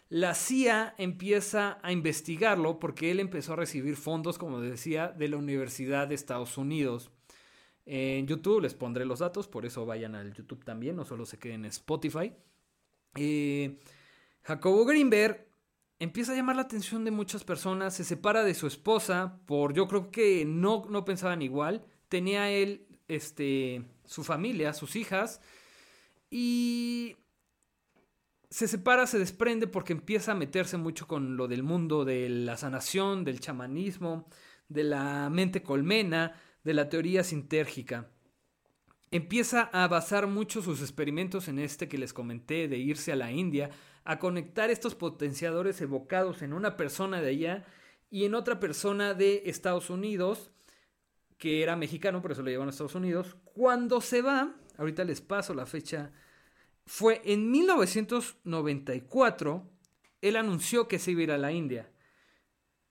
La 0.09 0.35
CIA 0.35 0.94
empieza 0.99 1.78
a 1.82 1.90
investigarlo 1.90 2.78
porque 2.78 3.11
él 3.11 3.18
empezó 3.18 3.54
a 3.54 3.56
recibir 3.56 3.97
fondos, 3.97 4.38
como 4.38 4.61
decía, 4.61 5.09
de 5.09 5.28
la 5.28 5.38
Universidad 5.38 6.06
de 6.06 6.14
Estados 6.14 6.59
Unidos. 6.59 7.11
En 7.87 8.26
YouTube 8.26 8.61
les 8.61 8.75
pondré 8.75 9.04
los 9.04 9.18
datos, 9.18 9.49
por 9.49 9.66
eso 9.66 9.87
vayan 9.87 10.14
al 10.14 10.32
YouTube 10.35 10.64
también, 10.64 10.97
no 10.97 11.04
solo 11.04 11.26
se 11.26 11.38
queden 11.38 11.64
en 11.64 11.71
Spotify. 11.71 12.32
Eh, 13.16 13.80
Jacobo 14.42 14.85
Greenberg 14.85 15.49
empieza 15.99 16.32
a 16.32 16.37
llamar 16.37 16.56
la 16.56 16.62
atención 16.62 17.04
de 17.04 17.11
muchas 17.11 17.42
personas, 17.42 17.94
se 17.94 18.04
separa 18.04 18.44
de 18.44 18.54
su 18.54 18.66
esposa 18.66 19.40
por 19.47 19.73
yo 19.73 19.88
creo 19.88 20.11
que 20.11 20.44
no, 20.44 20.85
no 20.88 21.04
pensaban 21.04 21.42
igual. 21.42 21.85
Tenía 22.09 22.50
él 22.50 22.87
este, 23.09 23.85
su 24.12 24.25
familia, 24.25 24.75
sus 24.75 24.95
hijas, 24.95 25.40
y 26.31 27.16
se 28.50 28.69
separa, 28.69 29.07
se 29.07 29.19
desprende 29.19 29.66
porque 29.66 29.95
empieza 29.95 30.33
a 30.33 30.37
meterse 30.37 30.76
mucho 30.76 31.09
con 31.09 31.37
lo 31.37 31.49
del 31.49 31.62
mundo 31.62 32.04
de 32.04 32.28
la 32.28 32.57
sanación, 32.57 33.25
del 33.25 33.40
chamanismo, 33.40 34.28
de 34.69 34.85
la 34.85 35.31
mente 35.31 35.62
colmena, 35.62 36.38
de 36.62 36.75
la 36.75 36.88
teoría 36.88 37.25
sintérgica. 37.25 38.11
Empieza 39.11 39.62
a 39.73 39.88
basar 39.88 40.26
mucho 40.26 40.62
sus 40.62 40.81
experimentos 40.81 41.49
en 41.49 41.59
este 41.59 41.88
que 41.88 41.99
les 41.99 42.12
comenté 42.12 42.69
de 42.69 42.78
irse 42.78 43.12
a 43.12 43.16
la 43.16 43.33
India, 43.33 43.71
a 44.04 44.19
conectar 44.19 44.71
estos 44.71 44.95
potenciadores 44.95 45.81
evocados 45.81 46.42
en 46.42 46.52
una 46.52 46.76
persona 46.76 47.21
de 47.21 47.31
allá 47.31 47.64
y 48.11 48.26
en 48.26 48.35
otra 48.35 48.61
persona 48.61 49.14
de 49.14 49.42
Estados 49.47 49.88
Unidos 49.88 50.51
que 51.42 51.61
era 51.61 51.75
mexicano, 51.75 52.22
por 52.22 52.30
eso 52.30 52.42
lo 52.42 52.50
llevaron 52.50 52.68
a 52.68 52.70
Estados 52.70 52.94
Unidos. 52.94 53.37
Cuando 53.42 54.00
se 54.00 54.22
va, 54.22 54.54
ahorita 54.78 55.02
les 55.02 55.20
paso 55.20 55.54
la 55.54 55.66
fecha, 55.66 56.12
fue 56.87 57.20
en 57.25 57.50
1994 57.50 59.68
él 60.20 60.37
anunció 60.37 60.87
que 60.87 61.00
se 61.00 61.11
iba 61.11 61.22
a 61.22 61.25
ir 61.25 61.32
a 61.32 61.38
la 61.38 61.50
India. 61.50 61.90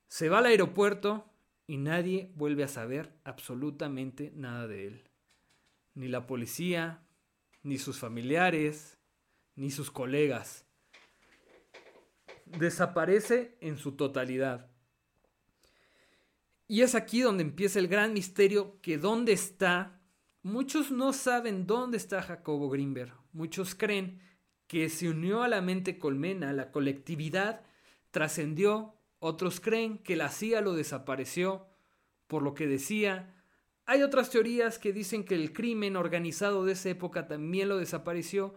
Se 0.10 0.28
va 0.28 0.40
al 0.40 0.48
aeropuerto 0.48 1.32
y 1.66 1.78
nadie 1.78 2.30
vuelve 2.36 2.66
a 2.66 2.68
saber 2.68 3.14
absolutamente 3.24 4.34
nada 4.36 4.68
de 4.68 4.88
él. 4.88 5.10
Ni 5.94 6.10
la 6.10 6.28
policía, 6.28 7.06
ni 7.64 7.78
sus 7.78 8.00
familiares, 8.00 8.98
ni 9.56 9.72
sus 9.72 9.92
colegas. 9.92 10.66
Desaparece 12.44 13.56
en 13.62 13.78
su 13.78 13.94
totalidad. 13.94 14.71
Y 16.72 16.84
es 16.84 16.96
aquí 16.96 17.20
donde 17.20 17.44
empieza 17.44 17.80
el 17.80 17.90
gran 17.90 18.14
misterio 18.14 18.80
que 18.82 18.98
dónde 18.98 19.34
está. 19.34 20.00
Muchos 20.42 20.90
no 20.90 21.12
saben 21.12 21.68
dónde 21.68 21.98
está 21.98 22.22
Jacobo 22.22 22.70
Grimberg. 22.70 23.12
Muchos 23.34 23.76
creen 23.76 24.22
que 24.68 24.88
se 24.88 25.10
unió 25.10 25.44
a 25.44 25.50
la 25.50 25.60
mente 25.60 26.00
colmena, 26.00 26.54
la 26.54 26.72
colectividad 26.72 27.64
trascendió. 28.12 28.96
Otros 29.20 29.60
creen 29.60 29.98
que 29.98 30.16
la 30.16 30.30
CIA 30.30 30.62
lo 30.62 30.74
desapareció 30.74 31.68
por 32.28 32.42
lo 32.42 32.54
que 32.54 32.68
decía. 32.68 33.36
Hay 33.86 34.02
otras 34.02 34.30
teorías 34.30 34.80
que 34.80 34.94
dicen 34.94 35.26
que 35.26 35.36
el 35.36 35.52
crimen 35.52 35.98
organizado 35.98 36.64
de 36.64 36.72
esa 36.72 36.88
época 36.88 37.28
también 37.28 37.68
lo 37.68 37.80
desapareció 37.80 38.54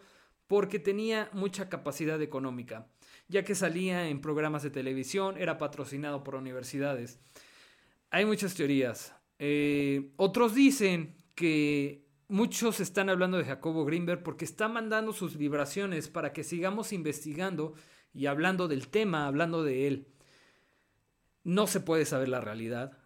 porque 0.47 0.79
tenía 0.79 1.31
mucha 1.33 1.69
capacidad 1.69 2.23
económica, 2.23 2.87
ya 3.27 3.43
que 3.43 3.57
salía 3.57 4.07
en 4.09 4.21
programas 4.21 4.63
de 4.63 4.71
televisión, 4.71 5.37
era 5.37 5.59
patrocinado 5.59 6.23
por 6.23 6.37
universidades. 6.37 7.19
Hay 8.15 8.27
muchas 8.27 8.55
teorías. 8.55 9.13
Eh, 9.41 10.13
otros 10.15 10.55
dicen 10.55 11.17
que 11.35 12.07
muchos 12.29 12.79
están 12.79 13.11
hablando 13.11 13.39
de 13.39 13.45
Jacobo 13.45 13.85
Greenberg 13.85 14.23
porque 14.23 14.45
está 14.45 14.69
mandando 14.69 15.13
sus 15.13 15.37
vibraciones 15.37 16.07
para 16.09 16.33
que 16.33 16.45
sigamos 16.45 16.93
investigando 16.93 17.75
y 18.13 18.27
hablando 18.27 18.69
del 18.69 18.87
tema, 18.87 19.27
hablando 19.27 19.65
de 19.65 19.89
él. 19.89 20.07
No 21.43 21.67
se 21.67 21.81
puede 21.81 22.05
saber 22.05 22.29
la 22.29 22.41
realidad. 22.41 22.99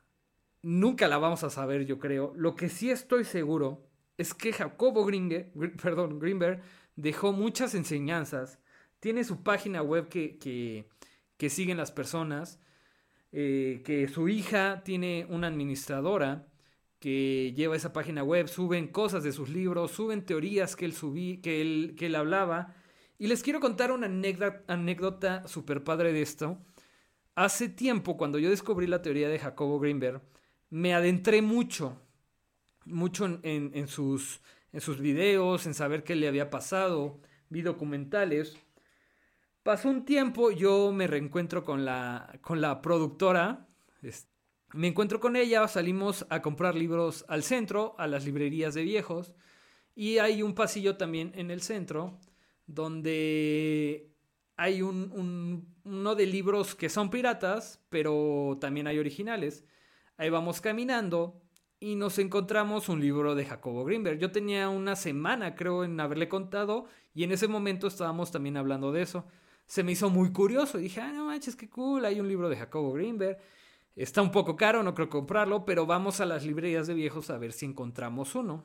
Nunca 0.60 1.08
la 1.08 1.16
vamos 1.16 1.42
a 1.42 1.48
saber, 1.48 1.86
yo 1.86 1.98
creo. 1.98 2.34
Lo 2.36 2.54
que 2.54 2.68
sí 2.68 2.90
estoy 2.90 3.24
seguro 3.24 3.88
es 4.18 4.34
que 4.34 4.52
Jacobo 4.52 5.06
Greenberg, 5.06 5.74
perdón, 5.82 6.20
dejó 6.96 7.32
muchas 7.32 7.74
enseñanzas. 7.74 8.58
Tiene 9.00 9.24
su 9.24 9.42
página 9.42 9.80
web 9.80 10.10
que, 10.10 10.38
que, 11.38 11.48
siguen 11.48 11.78
las 11.78 11.92
personas. 11.92 12.60
Eh, 13.30 13.82
que 13.84 14.08
su 14.08 14.28
hija 14.28 14.82
tiene 14.84 15.26
una 15.28 15.48
administradora 15.48 16.46
que 16.98 17.52
lleva 17.54 17.76
esa 17.76 17.92
página 17.92 18.24
web, 18.24 18.48
suben 18.48 18.88
cosas 18.88 19.22
de 19.22 19.32
sus 19.32 19.50
libros, 19.50 19.92
suben 19.92 20.24
teorías 20.24 20.74
que 20.76 20.84
él, 20.84 20.92
subí, 20.94 21.38
que 21.38 21.60
él, 21.60 21.94
que 21.96 22.06
él 22.06 22.16
hablaba. 22.16 22.74
Y 23.18 23.26
les 23.26 23.42
quiero 23.42 23.60
contar 23.60 23.92
una 23.92 24.06
anécdota, 24.06 25.46
super 25.46 25.84
padre 25.84 26.12
de 26.12 26.22
esto. 26.22 26.58
Hace 27.34 27.68
tiempo, 27.68 28.16
cuando 28.16 28.38
yo 28.38 28.50
descubrí 28.50 28.86
la 28.86 29.02
teoría 29.02 29.28
de 29.28 29.38
Jacobo 29.38 29.78
Greenberg, 29.78 30.22
me 30.70 30.94
adentré 30.94 31.40
mucho, 31.40 32.00
mucho 32.84 33.40
en, 33.42 33.88
sus, 33.88 34.40
en 34.72 34.80
sus 34.80 35.00
videos, 35.00 35.66
en 35.66 35.74
saber 35.74 36.02
qué 36.02 36.16
le 36.16 36.28
había 36.28 36.50
pasado, 36.50 37.20
vi 37.48 37.62
documentales. 37.62 38.56
Pasó 39.62 39.88
un 39.90 40.04
tiempo, 40.04 40.50
yo 40.50 40.92
me 40.92 41.06
reencuentro 41.06 41.64
con 41.64 41.84
la, 41.84 42.38
con 42.40 42.60
la 42.60 42.80
productora, 42.80 43.66
me 44.72 44.88
encuentro 44.88 45.20
con 45.20 45.36
ella, 45.36 45.66
salimos 45.68 46.26
a 46.30 46.42
comprar 46.42 46.74
libros 46.74 47.24
al 47.28 47.42
centro, 47.42 47.94
a 47.98 48.06
las 48.06 48.24
librerías 48.24 48.74
de 48.74 48.82
viejos, 48.82 49.34
y 49.94 50.18
hay 50.18 50.42
un 50.42 50.54
pasillo 50.54 50.96
también 50.96 51.32
en 51.34 51.50
el 51.50 51.60
centro 51.60 52.18
donde 52.66 54.12
hay 54.56 54.82
un, 54.82 55.74
uno 55.84 56.14
de 56.14 56.26
libros 56.26 56.74
que 56.74 56.88
son 56.88 57.10
piratas, 57.10 57.82
pero 57.88 58.58
también 58.60 58.86
hay 58.86 58.98
originales. 58.98 59.64
Ahí 60.16 60.30
vamos 60.30 60.60
caminando 60.60 61.40
y 61.80 61.94
nos 61.96 62.18
encontramos 62.18 62.88
un 62.88 63.00
libro 63.00 63.34
de 63.34 63.44
Jacobo 63.44 63.84
Greenberg. 63.84 64.18
Yo 64.18 64.32
tenía 64.32 64.68
una 64.68 64.96
semana, 64.96 65.54
creo, 65.54 65.84
en 65.84 65.98
haberle 65.98 66.28
contado 66.28 66.86
y 67.14 67.24
en 67.24 67.32
ese 67.32 67.48
momento 67.48 67.86
estábamos 67.86 68.30
también 68.30 68.56
hablando 68.56 68.92
de 68.92 69.02
eso. 69.02 69.24
Se 69.68 69.84
me 69.84 69.92
hizo 69.92 70.08
muy 70.08 70.32
curioso 70.32 70.78
y 70.78 70.84
dije, 70.84 71.02
ah, 71.02 71.12
no 71.12 71.26
manches, 71.26 71.54
qué 71.54 71.68
cool, 71.68 72.06
hay 72.06 72.18
un 72.18 72.26
libro 72.26 72.48
de 72.48 72.56
Jacobo 72.56 72.94
Greenberg. 72.94 73.38
Está 73.94 74.22
un 74.22 74.30
poco 74.30 74.56
caro, 74.56 74.82
no 74.82 74.94
creo 74.94 75.10
comprarlo, 75.10 75.66
pero 75.66 75.84
vamos 75.84 76.20
a 76.20 76.26
las 76.26 76.44
librerías 76.44 76.86
de 76.86 76.94
viejos 76.94 77.28
a 77.28 77.36
ver 77.36 77.52
si 77.52 77.66
encontramos 77.66 78.34
uno. 78.34 78.64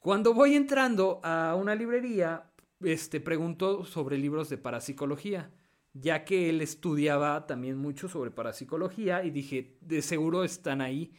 Cuando 0.00 0.34
voy 0.34 0.56
entrando 0.56 1.20
a 1.22 1.54
una 1.54 1.76
librería, 1.76 2.50
este, 2.80 3.20
pregunto 3.20 3.84
sobre 3.84 4.18
libros 4.18 4.48
de 4.48 4.58
parapsicología, 4.58 5.52
ya 5.92 6.24
que 6.24 6.50
él 6.50 6.60
estudiaba 6.60 7.46
también 7.46 7.78
mucho 7.78 8.08
sobre 8.08 8.32
parapsicología 8.32 9.22
y 9.22 9.30
dije, 9.30 9.76
de 9.80 10.02
seguro 10.02 10.42
están 10.42 10.80
ahí. 10.80 11.12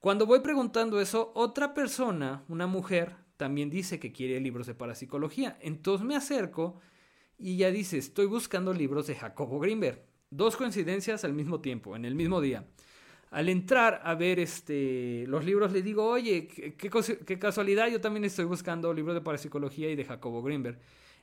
Cuando 0.00 0.26
voy 0.26 0.40
preguntando 0.40 1.00
eso, 1.00 1.32
otra 1.34 1.72
persona, 1.72 2.44
una 2.48 2.66
mujer, 2.66 3.16
también 3.38 3.70
dice 3.70 3.98
que 3.98 4.12
quiere 4.12 4.38
libros 4.38 4.66
de 4.66 4.74
parapsicología. 4.74 5.56
Entonces 5.62 6.06
me 6.06 6.14
acerco 6.14 6.80
y 7.38 7.54
ella 7.54 7.70
dice, 7.70 7.98
estoy 7.98 8.26
buscando 8.26 8.72
libros 8.72 9.06
de 9.06 9.14
Jacobo 9.14 9.60
Greenberg. 9.60 10.04
Dos 10.30 10.56
coincidencias 10.56 11.24
al 11.24 11.32
mismo 11.32 11.60
tiempo, 11.60 11.96
en 11.96 12.04
el 12.04 12.14
mismo 12.14 12.40
día. 12.40 12.66
Al 13.30 13.48
entrar 13.48 14.00
a 14.04 14.14
ver 14.14 14.40
este, 14.40 15.24
los 15.28 15.44
libros, 15.44 15.72
le 15.72 15.82
digo, 15.82 16.06
oye, 16.06 16.48
qué, 16.48 17.38
casualidad, 17.38 17.88
yo 17.88 18.00
también 18.00 18.24
estoy 18.24 18.44
buscando 18.44 18.92
libros 18.92 19.14
de 19.14 19.20
parapsicología 19.20 19.90
y 19.90 19.96
de 19.96 20.04
Jacobo 20.04 20.42
Greenberg. 20.42 20.78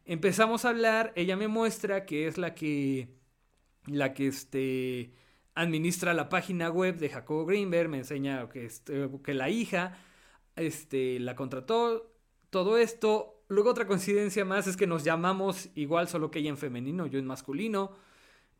Empezamos 0.06 0.66
a 0.66 0.70
hablar, 0.70 1.12
ella 1.16 1.36
me 1.36 1.48
muestra 1.48 2.06
que 2.06 2.28
es 2.28 2.38
la 2.38 2.54
que, 2.54 3.10
la 3.88 4.14
que 4.14 4.28
este, 4.28 5.14
administra 5.56 6.14
la 6.14 6.30
página 6.30 6.70
web 6.70 6.98
de 6.98 7.10
Jacobo 7.10 7.46
Greenberg, 7.46 7.90
me 7.90 7.98
enseña 7.98 8.48
que, 8.50 8.66
este, 8.66 9.10
que 9.24 9.34
la 9.34 9.50
hija 9.50 9.98
este, 10.56 11.20
la 11.20 11.36
contrató, 11.36 12.14
todo 12.50 12.78
esto. 12.78 13.35
Luego 13.48 13.70
otra 13.70 13.88
coincidencia 13.88 14.46
más 14.46 14.68
es 14.68 14.78
que 14.78 14.88
nos 14.88 15.04
llamamos 15.04 15.70
igual, 15.76 16.08
solo 16.08 16.32
que 16.32 16.40
ella 16.40 16.50
en 16.50 16.58
femenino, 16.58 17.08
yo 17.08 17.20
en 17.20 17.26
masculino 17.26 17.92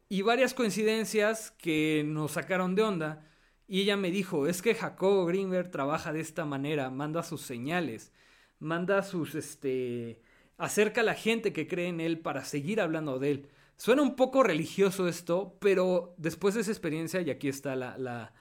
y 0.10 0.22
varias 0.22 0.54
coincidencias 0.54 1.52
que 1.52 2.04
nos 2.06 2.34
sacaron 2.34 2.76
de 2.76 2.84
onda. 2.84 3.28
Y 3.68 3.82
ella 3.82 3.98
me 3.98 4.12
dijo, 4.12 4.48
es 4.48 4.62
que 4.62 4.76
Jacobo 4.76 5.26
Greenberg 5.26 5.72
trabaja 5.72 6.14
de 6.14 6.20
esta 6.20 6.46
manera, 6.46 6.92
manda 6.92 7.24
sus 7.24 7.42
señales, 7.42 8.14
manda 8.60 9.02
sus, 9.02 9.34
este, 9.34 10.22
acerca 10.58 11.02
a 11.02 11.04
la 11.04 11.16
gente 11.16 11.52
que 11.52 11.68
cree 11.68 11.88
en 11.88 12.00
él 12.00 12.20
para 12.20 12.46
seguir 12.46 12.80
hablando 12.80 13.18
de 13.18 13.32
él. 13.32 13.50
Suena 13.78 14.04
un 14.04 14.16
poco 14.16 14.44
religioso 14.44 15.08
esto, 15.08 15.58
pero 15.60 16.14
después 16.18 16.54
de 16.54 16.62
esa 16.62 16.72
experiencia, 16.72 17.22
y 17.22 17.32
aquí 17.32 17.48
está 17.50 17.76
la, 17.76 17.98
la, 17.98 18.34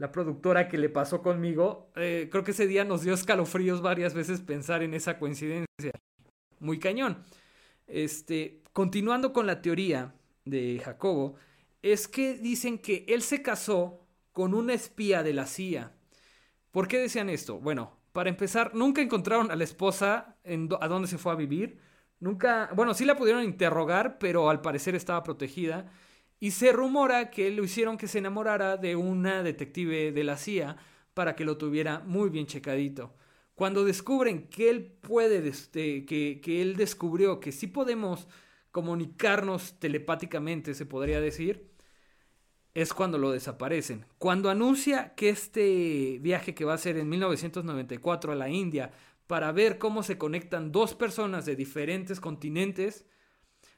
la 0.00 0.10
productora 0.10 0.66
que 0.66 0.78
le 0.78 0.88
pasó 0.88 1.22
conmigo, 1.22 1.92
eh, 1.94 2.28
creo 2.32 2.42
que 2.42 2.50
ese 2.50 2.66
día 2.66 2.84
nos 2.84 3.02
dio 3.02 3.14
escalofríos 3.14 3.82
varias 3.82 4.14
veces 4.14 4.40
pensar 4.40 4.82
en 4.82 4.94
esa 4.94 5.18
coincidencia. 5.18 5.92
Muy 6.58 6.80
cañón. 6.80 7.22
Este, 7.86 8.62
continuando 8.72 9.32
con 9.32 9.46
la 9.46 9.62
teoría, 9.62 10.14
de 10.44 10.80
Jacobo 10.84 11.36
es 11.82 12.08
que 12.08 12.34
dicen 12.34 12.78
que 12.78 13.04
él 13.08 13.22
se 13.22 13.42
casó 13.42 14.00
con 14.32 14.54
una 14.54 14.74
espía 14.74 15.22
de 15.22 15.32
la 15.32 15.46
CIA. 15.46 15.92
¿Por 16.70 16.88
qué 16.88 16.98
decían 16.98 17.30
esto? 17.30 17.58
Bueno, 17.58 17.98
para 18.12 18.28
empezar, 18.28 18.74
nunca 18.74 19.00
encontraron 19.00 19.50
a 19.50 19.56
la 19.56 19.64
esposa 19.64 20.36
en 20.44 20.68
a 20.80 20.88
dónde 20.88 21.08
se 21.08 21.18
fue 21.18 21.32
a 21.32 21.36
vivir. 21.36 21.78
Nunca, 22.20 22.70
bueno, 22.74 22.92
sí 22.92 23.04
la 23.04 23.16
pudieron 23.16 23.42
interrogar, 23.44 24.18
pero 24.18 24.50
al 24.50 24.60
parecer 24.60 24.94
estaba 24.94 25.22
protegida. 25.22 25.90
Y 26.40 26.52
se 26.52 26.72
rumora 26.72 27.30
que 27.30 27.50
lo 27.50 27.62
hicieron 27.62 27.98
que 27.98 28.08
se 28.08 28.18
enamorara 28.18 28.78
de 28.78 28.96
una 28.96 29.42
detective 29.42 30.10
de 30.10 30.24
la 30.24 30.38
CIA 30.38 30.78
para 31.12 31.36
que 31.36 31.44
lo 31.44 31.58
tuviera 31.58 32.00
muy 32.00 32.30
bien 32.30 32.46
checadito. 32.46 33.14
Cuando 33.54 33.84
descubren 33.84 34.48
que 34.48 34.70
él 34.70 34.86
puede, 34.86 35.46
este, 35.46 36.06
que, 36.06 36.62
él 36.62 36.76
descubrió 36.76 37.40
que 37.40 37.52
sí 37.52 37.66
podemos 37.66 38.26
comunicarnos 38.70 39.78
telepáticamente, 39.78 40.72
se 40.72 40.86
podría 40.86 41.20
decir, 41.20 41.70
es 42.72 42.94
cuando 42.94 43.18
lo 43.18 43.32
desaparecen. 43.32 44.06
Cuando 44.16 44.48
anuncia 44.48 45.14
que 45.14 45.28
este 45.28 46.18
viaje 46.22 46.54
que 46.54 46.64
va 46.64 46.72
a 46.72 46.78
ser 46.78 46.96
en 46.96 47.10
1994 47.10 48.32
a 48.32 48.36
la 48.36 48.48
India 48.48 48.92
para 49.26 49.52
ver 49.52 49.76
cómo 49.76 50.02
se 50.02 50.16
conectan 50.16 50.72
dos 50.72 50.94
personas 50.94 51.44
de 51.44 51.54
diferentes 51.54 52.18
continentes, 52.18 53.04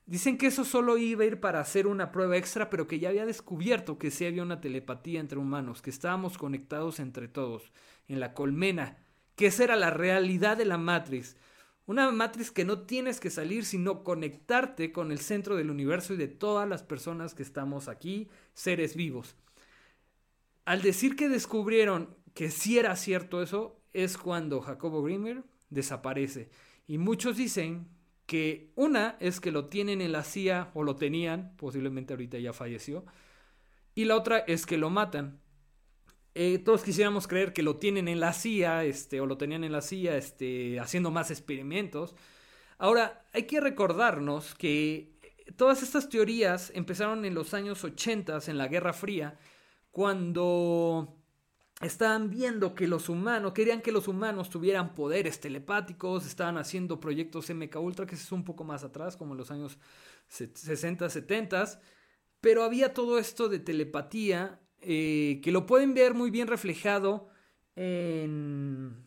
dicen 0.07 0.39
que 0.39 0.47
eso 0.47 0.65
solo 0.65 0.99
iba 0.99 1.25
a 1.25 1.27
ir 1.27 1.41
para 1.41 1.61
hacer 1.61 1.87
una 1.87 2.13
prueba 2.13 2.37
extra, 2.37 2.71
pero 2.71 2.87
que 2.87 2.99
ya 2.99 3.09
había 3.09 3.27
descubierto 3.27 3.99
que 3.99 4.11
sí 4.11 4.27
había 4.27 4.43
una 4.43 4.61
telepatía 4.61 5.21
entre 5.21 5.39
humanos, 5.39 5.83
que 5.83 5.91
estábamos 5.91 6.39
conectados 6.39 7.01
entre 7.01 7.29
todos, 7.29 7.73
en 8.09 8.21
la 8.21 8.35
colmena, 8.35 8.99
que 9.37 9.47
esa 9.47 9.65
era 9.65 9.77
la 9.77 9.91
realidad 9.91 10.57
de 10.57 10.65
la 10.65 10.79
matriz. 10.79 11.37
Una 11.87 12.11
matriz 12.11 12.51
que 12.51 12.65
no 12.65 12.81
tienes 12.81 13.19
que 13.19 13.31
salir, 13.31 13.65
sino 13.65 14.05
conectarte 14.05 14.93
con 14.93 15.11
el 15.11 15.19
centro 15.19 15.57
del 15.57 15.71
universo 15.71 16.15
y 16.15 16.17
de 16.17 16.29
todas 16.29 16.69
las 16.69 16.83
personas 16.83 17.35
que 17.35 17.43
estamos 17.43 17.89
aquí, 17.89 18.29
seres 18.55 18.95
vivos. 18.95 19.37
Al 20.65 20.83
decir 20.83 21.17
que 21.17 21.29
descubrieron 21.29 22.15
que 22.35 22.51
sí 22.51 22.79
era 22.79 22.95
cierto 22.97 23.43
eso, 23.43 23.81
es 23.93 24.17
cuando 24.17 24.61
Jacobo 24.61 25.03
Grimmer 25.03 25.43
desaparece. 25.71 26.51
Y 26.87 26.99
muchos 26.99 27.37
dicen 27.37 27.89
que 28.33 28.73
una 28.77 29.19
es 29.21 29.41
que 29.41 29.53
lo 29.53 29.67
tienen 29.67 30.01
en 30.01 30.11
la 30.11 30.25
CIA 30.25 30.71
o 30.73 30.85
lo 30.85 30.97
tenían, 30.97 31.55
posiblemente 31.59 32.15
ahorita 32.15 32.39
ya 32.39 32.55
falleció, 32.55 33.05
y 33.95 34.07
la 34.07 34.17
otra 34.17 34.39
es 34.39 34.65
que 34.65 34.79
lo 34.79 34.89
matan. 34.89 35.39
Eh, 36.35 36.59
todos 36.59 36.83
quisiéramos 36.83 37.29
creer 37.29 37.53
que 37.53 37.63
lo 37.63 37.77
tienen 37.77 38.09
en 38.09 38.21
la 38.21 38.33
CIA, 38.33 38.85
este, 38.85 39.21
o 39.21 39.27
lo 39.27 39.37
tenían 39.37 39.65
en 39.65 39.73
la 39.73 39.83
CIA, 39.83 40.17
este, 40.17 40.81
haciendo 40.81 41.11
más 41.11 41.31
experimentos. 41.31 42.15
Ahora, 42.79 43.27
hay 43.35 43.43
que 43.43 43.61
recordarnos 43.61 44.55
que 44.55 45.13
todas 45.57 45.83
estas 45.83 46.09
teorías 46.09 46.73
empezaron 46.75 47.27
en 47.27 47.35
los 47.35 47.53
años 47.53 47.85
80, 47.85 48.39
en 48.47 48.57
la 48.57 48.69
Guerra 48.69 48.95
Fría, 48.95 49.39
cuando 49.91 51.22
estaban 51.83 52.31
viendo 52.31 52.75
que 52.75 52.87
los 52.87 53.09
humanos, 53.09 53.53
querían 53.53 53.83
que 53.83 53.93
los 53.93 54.07
humanos 54.09 54.51
tuvieran 54.51 54.95
poderes 54.95 55.41
telepáticos, 55.41 56.27
estaban 56.27 56.57
haciendo 56.57 57.01
proyectos 57.01 57.51
MK 57.51 57.77
Ultra, 57.77 58.07
que 58.07 58.15
es 58.15 58.33
un 58.33 58.45
poco 58.45 58.65
más 58.65 58.85
atrás, 58.85 59.17
como 59.17 59.35
en 59.35 59.39
los 59.39 59.51
años 59.51 59.79
60, 60.29 61.11
70, 61.11 61.81
pero 62.41 62.63
había 62.63 62.95
todo 62.95 63.19
esto 63.19 63.49
de 63.49 63.59
telepatía, 63.59 64.61
eh, 64.81 65.41
que 65.43 65.53
lo 65.53 65.67
pueden 65.67 65.95
ver 65.95 66.15
muy 66.15 66.31
bien 66.31 66.47
reflejado 66.47 67.29
en, 67.75 69.07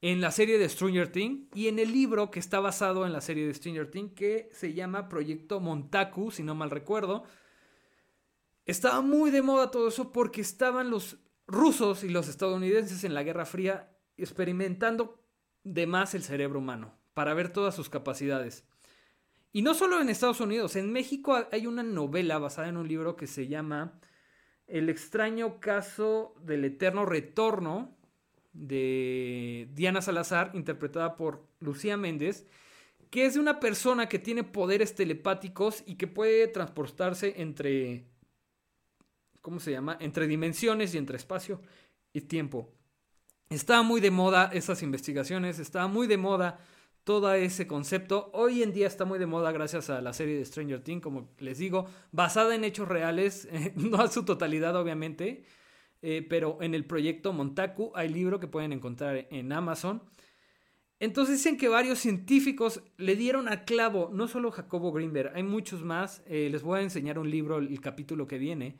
en 0.00 0.20
la 0.20 0.30
serie 0.30 0.58
de 0.58 0.68
Stranger 0.68 1.12
Things 1.12 1.48
y 1.54 1.68
en 1.68 1.78
el 1.78 1.92
libro 1.92 2.30
que 2.30 2.40
está 2.40 2.60
basado 2.60 3.04
en 3.04 3.12
la 3.12 3.20
serie 3.20 3.46
de 3.46 3.54
Stranger 3.54 3.90
Things, 3.90 4.12
que 4.14 4.48
se 4.52 4.72
llama 4.72 5.08
Proyecto 5.08 5.60
Montaku, 5.60 6.30
si 6.30 6.42
no 6.42 6.54
mal 6.54 6.70
recuerdo. 6.70 7.24
Estaba 8.64 9.00
muy 9.00 9.30
de 9.30 9.42
moda 9.42 9.70
todo 9.70 9.88
eso 9.88 10.12
porque 10.12 10.40
estaban 10.40 10.90
los 10.90 11.18
rusos 11.50 12.04
y 12.04 12.08
los 12.08 12.28
estadounidenses 12.28 13.04
en 13.04 13.14
la 13.14 13.22
Guerra 13.22 13.44
Fría 13.44 13.90
experimentando 14.16 15.22
de 15.64 15.86
más 15.86 16.14
el 16.14 16.22
cerebro 16.22 16.60
humano 16.60 16.94
para 17.14 17.34
ver 17.34 17.52
todas 17.52 17.74
sus 17.74 17.90
capacidades. 17.90 18.64
Y 19.52 19.62
no 19.62 19.74
solo 19.74 20.00
en 20.00 20.08
Estados 20.08 20.40
Unidos, 20.40 20.76
en 20.76 20.92
México 20.92 21.36
hay 21.50 21.66
una 21.66 21.82
novela 21.82 22.38
basada 22.38 22.68
en 22.68 22.76
un 22.76 22.86
libro 22.86 23.16
que 23.16 23.26
se 23.26 23.48
llama 23.48 24.00
El 24.68 24.88
extraño 24.88 25.58
caso 25.58 26.34
del 26.40 26.64
eterno 26.64 27.04
retorno 27.04 27.96
de 28.52 29.68
Diana 29.74 30.02
Salazar, 30.02 30.52
interpretada 30.54 31.16
por 31.16 31.46
Lucía 31.58 31.96
Méndez, 31.96 32.46
que 33.10 33.26
es 33.26 33.34
de 33.34 33.40
una 33.40 33.58
persona 33.58 34.08
que 34.08 34.20
tiene 34.20 34.44
poderes 34.44 34.94
telepáticos 34.94 35.82
y 35.84 35.96
que 35.96 36.06
puede 36.06 36.46
transportarse 36.46 37.34
entre 37.42 38.09
¿cómo 39.40 39.60
se 39.60 39.72
llama? 39.72 39.96
Entre 40.00 40.26
dimensiones 40.26 40.94
y 40.94 40.98
entre 40.98 41.16
espacio 41.16 41.60
y 42.12 42.22
tiempo. 42.22 42.72
Estaba 43.48 43.82
muy 43.82 44.00
de 44.00 44.10
moda 44.10 44.50
esas 44.52 44.82
investigaciones, 44.82 45.58
estaba 45.58 45.88
muy 45.88 46.06
de 46.06 46.16
moda 46.16 46.60
todo 47.04 47.32
ese 47.34 47.66
concepto. 47.66 48.30
Hoy 48.32 48.62
en 48.62 48.72
día 48.72 48.86
está 48.86 49.04
muy 49.04 49.18
de 49.18 49.26
moda 49.26 49.50
gracias 49.52 49.90
a 49.90 50.00
la 50.00 50.12
serie 50.12 50.36
de 50.36 50.44
Stranger 50.44 50.82
Things, 50.82 51.02
como 51.02 51.30
les 51.38 51.58
digo, 51.58 51.86
basada 52.12 52.54
en 52.54 52.64
hechos 52.64 52.88
reales, 52.88 53.48
no 53.74 53.98
a 53.98 54.08
su 54.08 54.24
totalidad 54.24 54.76
obviamente, 54.76 55.44
eh, 56.02 56.24
pero 56.28 56.58
en 56.60 56.74
el 56.74 56.84
proyecto 56.84 57.32
Montaku 57.32 57.92
hay 57.94 58.08
libro 58.08 58.38
que 58.38 58.46
pueden 58.46 58.72
encontrar 58.72 59.26
en 59.30 59.52
Amazon. 59.52 60.02
Entonces 61.00 61.38
dicen 61.38 61.56
que 61.56 61.68
varios 61.68 61.98
científicos 61.98 62.82
le 62.98 63.16
dieron 63.16 63.48
a 63.48 63.64
clavo, 63.64 64.10
no 64.12 64.28
solo 64.28 64.50
Jacobo 64.50 64.92
Greenberg, 64.92 65.32
hay 65.34 65.42
muchos 65.42 65.82
más. 65.82 66.22
Eh, 66.26 66.50
les 66.52 66.62
voy 66.62 66.80
a 66.80 66.82
enseñar 66.82 67.18
un 67.18 67.30
libro, 67.30 67.58
el 67.58 67.80
capítulo 67.80 68.26
que 68.26 68.38
viene 68.38 68.76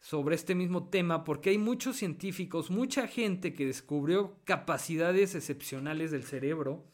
sobre 0.00 0.34
este 0.36 0.54
mismo 0.54 0.88
tema 0.88 1.24
porque 1.24 1.50
hay 1.50 1.58
muchos 1.58 1.96
científicos, 1.96 2.70
mucha 2.70 3.08
gente 3.08 3.54
que 3.54 3.66
descubrió 3.66 4.36
capacidades 4.44 5.34
excepcionales 5.34 6.10
del 6.10 6.24
cerebro, 6.24 6.84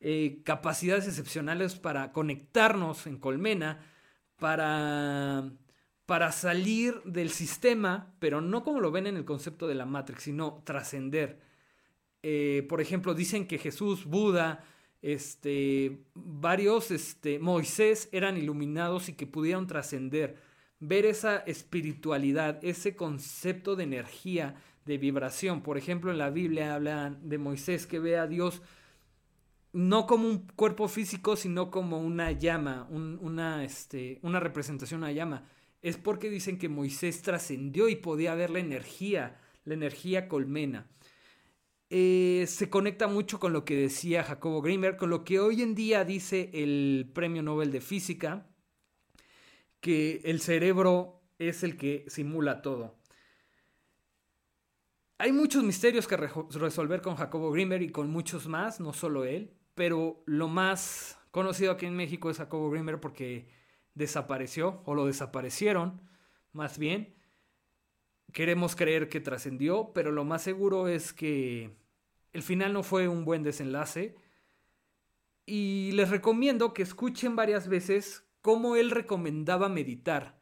eh, 0.00 0.40
capacidades 0.44 1.06
excepcionales 1.06 1.76
para 1.76 2.12
conectarnos 2.12 3.06
en 3.06 3.18
colmena, 3.18 3.86
para, 4.36 5.52
para 6.06 6.32
salir 6.32 7.00
del 7.04 7.30
sistema, 7.30 8.12
pero 8.18 8.40
no 8.40 8.64
como 8.64 8.80
lo 8.80 8.90
ven 8.90 9.06
en 9.06 9.16
el 9.16 9.24
concepto 9.24 9.68
de 9.68 9.76
la 9.76 9.86
Matrix, 9.86 10.24
sino 10.24 10.62
trascender. 10.64 11.40
Eh, 12.24 12.66
por 12.68 12.80
ejemplo, 12.80 13.14
dicen 13.14 13.46
que 13.46 13.58
Jesús, 13.58 14.04
Buda, 14.04 14.64
este, 15.02 16.04
varios, 16.14 16.90
este, 16.90 17.38
Moisés 17.38 18.08
eran 18.12 18.36
iluminados 18.36 19.08
y 19.08 19.14
que 19.14 19.26
pudieron 19.26 19.66
trascender 19.66 20.36
ver 20.82 21.06
esa 21.06 21.36
espiritualidad, 21.38 22.58
ese 22.64 22.96
concepto 22.96 23.76
de 23.76 23.84
energía, 23.84 24.56
de 24.84 24.98
vibración. 24.98 25.62
Por 25.62 25.78
ejemplo, 25.78 26.10
en 26.10 26.18
la 26.18 26.30
Biblia 26.30 26.74
hablan 26.74 27.28
de 27.28 27.38
Moisés 27.38 27.86
que 27.86 28.00
ve 28.00 28.18
a 28.18 28.26
Dios 28.26 28.62
no 29.72 30.06
como 30.08 30.28
un 30.28 30.48
cuerpo 30.56 30.88
físico, 30.88 31.36
sino 31.36 31.70
como 31.70 32.00
una 32.00 32.32
llama, 32.32 32.88
una, 32.90 33.64
este, 33.64 34.18
una 34.22 34.40
representación, 34.40 35.02
una 35.02 35.12
llama. 35.12 35.48
Es 35.82 35.96
porque 35.98 36.28
dicen 36.28 36.58
que 36.58 36.68
Moisés 36.68 37.22
trascendió 37.22 37.88
y 37.88 37.94
podía 37.94 38.34
ver 38.34 38.50
la 38.50 38.58
energía, 38.58 39.38
la 39.64 39.74
energía 39.74 40.26
colmena. 40.28 40.88
Eh, 41.90 42.44
se 42.48 42.68
conecta 42.68 43.06
mucho 43.06 43.38
con 43.38 43.52
lo 43.52 43.64
que 43.64 43.76
decía 43.76 44.24
Jacobo 44.24 44.62
Greenberg, 44.62 44.96
con 44.96 45.10
lo 45.10 45.22
que 45.22 45.38
hoy 45.38 45.62
en 45.62 45.76
día 45.76 46.04
dice 46.04 46.50
el 46.52 47.08
Premio 47.14 47.42
Nobel 47.42 47.70
de 47.70 47.80
Física, 47.80 48.51
que 49.82 50.20
el 50.24 50.40
cerebro 50.40 51.20
es 51.38 51.64
el 51.64 51.76
que 51.76 52.04
simula 52.06 52.62
todo. 52.62 52.94
Hay 55.18 55.32
muchos 55.32 55.64
misterios 55.64 56.06
que 56.06 56.16
resolver 56.16 57.02
con 57.02 57.16
Jacobo 57.16 57.50
Greenberg 57.50 57.82
y 57.82 57.90
con 57.90 58.08
muchos 58.08 58.46
más, 58.46 58.80
no 58.80 58.92
solo 58.92 59.24
él, 59.24 59.52
pero 59.74 60.22
lo 60.24 60.46
más 60.46 61.18
conocido 61.32 61.72
aquí 61.72 61.86
en 61.86 61.96
México 61.96 62.30
es 62.30 62.38
Jacobo 62.38 62.70
Greenberg 62.70 63.00
porque 63.00 63.48
desapareció 63.94 64.82
o 64.86 64.94
lo 64.94 65.06
desaparecieron, 65.06 66.00
más 66.52 66.78
bien. 66.78 67.16
Queremos 68.32 68.76
creer 68.76 69.08
que 69.08 69.20
trascendió, 69.20 69.90
pero 69.92 70.12
lo 70.12 70.24
más 70.24 70.42
seguro 70.42 70.86
es 70.86 71.12
que 71.12 71.76
el 72.32 72.42
final 72.42 72.72
no 72.72 72.84
fue 72.84 73.08
un 73.08 73.24
buen 73.24 73.42
desenlace. 73.42 74.14
Y 75.44 75.90
les 75.92 76.10
recomiendo 76.10 76.72
que 76.72 76.82
escuchen 76.82 77.34
varias 77.34 77.66
veces 77.66 78.24
cómo 78.42 78.76
él 78.76 78.90
recomendaba 78.90 79.68
meditar. 79.68 80.38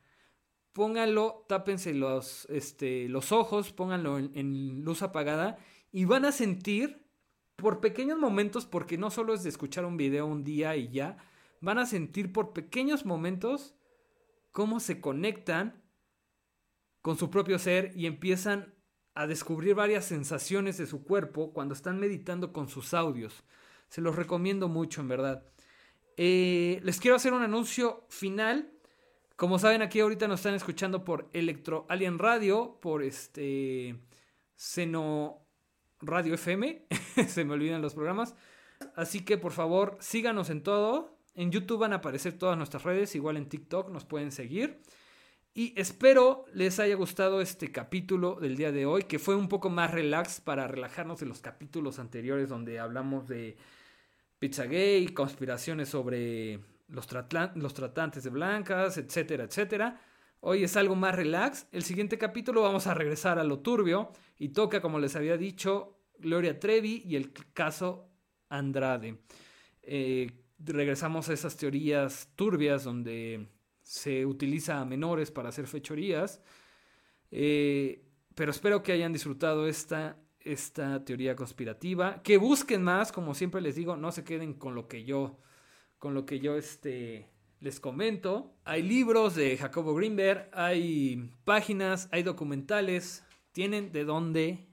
Pónganlo, 0.73 1.45
tápense 1.49 1.95
los, 1.95 2.47
este, 2.51 3.09
los 3.09 3.31
ojos, 3.33 3.73
pónganlo 3.73 4.19
en, 4.19 4.83
luz 4.83 5.03
apagada 5.03 5.59
y 5.93 6.07
van 6.07 6.25
a 6.25 6.33
sentir 6.33 7.07
por 7.57 7.81
pequeños 7.81 8.19
momentos, 8.19 8.67
porque 8.67 8.97
no 8.97 9.11
solo 9.11 9.35
es 9.35 9.43
de 9.43 9.51
escuchar 9.51 9.85
un 9.85 9.97
video 9.97 10.27
un 10.27 10.43
día 10.45 10.77
y 10.77 10.89
ya, 10.91 11.19
van 11.61 11.79
a 11.79 11.87
sentir 11.87 12.33
por 12.33 12.53
pequeños 12.53 13.05
momentos 13.05 13.75
cómo 14.51 14.81
se 14.81 15.01
conectan 15.01 15.83
con 17.03 17.19
su 17.19 17.31
propio 17.31 17.59
ser 17.59 17.93
y 17.95 18.07
empiezan 18.07 18.75
a 19.15 19.27
descubrir 19.27 19.75
varias 19.75 20.07
sensaciones 20.07 20.79
de 20.79 20.87
su 20.87 21.05
cuerpo 21.05 21.53
cuando 21.53 21.75
están 21.75 21.99
meditando 21.99 22.53
con 22.53 22.69
sus 22.69 22.95
audios. 22.95 23.45
Se 23.89 24.01
los 24.01 24.17
recomiendo 24.17 24.69
mucho, 24.69 25.01
en 25.01 25.09
verdad. 25.09 25.45
Eh, 26.23 26.81
les 26.83 27.01
quiero 27.01 27.17
hacer 27.17 27.33
un 27.33 27.41
anuncio 27.41 28.05
final. 28.11 28.71
Como 29.37 29.59
saben, 29.59 29.81
aquí 29.81 30.01
ahorita 30.01 30.29
nos 30.29 30.41
están 30.41 30.53
escuchando 30.53 31.03
por 31.03 31.31
Electro 31.33 31.87
Alien 31.89 32.19
Radio, 32.19 32.79
por 32.83 33.03
este 33.03 33.99
Seno 34.55 35.47
Radio 36.03 36.35
FM. 36.35 36.85
Se 37.27 37.43
me 37.47 37.55
olvidan 37.55 37.81
los 37.81 37.95
programas. 37.95 38.35
Así 38.97 39.25
que 39.25 39.39
por 39.39 39.53
favor, 39.53 39.97
síganos 39.99 40.51
en 40.51 40.63
todo. 40.63 41.17
En 41.35 41.53
YouTube 41.53 41.79
van 41.79 41.95
a 41.95 41.97
aparecer 41.97 42.37
todas 42.37 42.59
nuestras 42.59 42.83
redes, 42.83 43.15
igual 43.15 43.39
en 43.39 43.49
TikTok 43.49 43.89
nos 43.89 44.05
pueden 44.05 44.31
seguir. 44.31 44.83
Y 45.55 45.73
espero 45.81 46.45
les 46.53 46.81
haya 46.81 46.97
gustado 46.97 47.41
este 47.41 47.73
capítulo 47.73 48.35
del 48.39 48.59
día 48.59 48.73
de 48.73 48.85
hoy, 48.85 49.05
que 49.05 49.19
fue 49.19 49.37
un 49.37 49.49
poco 49.49 49.71
más 49.71 49.91
relax 49.91 50.43
para 50.43 50.69
relajarnos 50.69 51.19
de 51.19 51.25
los 51.25 51.41
capítulos 51.41 51.99
anteriores 51.99 52.51
donde 52.51 52.79
hablamos 52.79 53.27
de 53.27 53.57
Pizza 54.41 54.65
Gay, 54.65 55.09
conspiraciones 55.09 55.91
sobre 55.91 56.59
los, 56.89 57.07
los 57.57 57.75
tratantes 57.75 58.25
de 58.25 58.31
blancas, 58.31 58.97
etcétera, 58.97 59.45
etcétera. 59.45 60.01
Hoy 60.41 60.65
es 60.65 60.79
algo 60.79 60.97
más 60.97 61.15
relax. 61.15 61.67
El 61.73 61.83
siguiente 61.83 62.17
capítulo 62.17 62.63
vamos 62.63 62.87
a 62.87 62.95
regresar 62.95 63.39
a 63.39 63.45
lo 63.45 63.59
turbio 63.59 64.13
y 64.39 64.49
toca, 64.49 64.81
como 64.81 64.99
les 64.99 65.15
había 65.15 65.37
dicho, 65.37 65.99
Gloria 66.19 66.59
Trevi 66.59 67.03
y 67.05 67.17
el 67.17 67.35
caso 67.53 68.09
Andrade. 68.49 69.19
Eh, 69.83 70.31
regresamos 70.59 71.29
a 71.29 71.35
esas 71.35 71.59
teorías 71.59 72.31
turbias 72.35 72.85
donde 72.85 73.47
se 73.83 74.25
utiliza 74.25 74.81
a 74.81 74.87
menores 74.87 75.31
para 75.31 75.51
hacer 75.51 75.67
fechorías. 75.67 76.41
Eh, 77.31 78.07
pero 78.35 78.53
espero 78.53 78.83
que 78.83 78.93
hayan 78.93 79.13
disfrutado 79.13 79.69
esta 79.69 80.17
esta 80.41 81.05
teoría 81.05 81.37
conspirativa. 81.37 82.23
Que 82.23 82.39
busquen 82.39 82.83
más, 82.83 83.13
como 83.13 83.35
siempre 83.35 83.61
les 83.61 83.77
digo, 83.77 83.97
no 83.97 84.13
se 84.13 84.25
queden 84.25 84.55
con 84.55 84.75
lo 84.75 84.89
que 84.89 85.05
yo, 85.05 85.39
con 85.99 86.15
lo 86.15 86.27
que 86.27 86.41
yo 86.41 86.57
este, 86.57 87.29
les 87.61 87.81
comento. 87.81 88.55
Hay 88.65 88.83
libros 88.83 89.35
de 89.35 89.57
Jacobo 89.57 89.95
Greenberg, 89.95 90.51
hay 90.53 91.31
páginas, 91.45 92.09
hay 92.11 92.23
documentales, 92.23 93.25
tienen 93.53 93.93
de 93.93 94.05
dónde, 94.05 94.69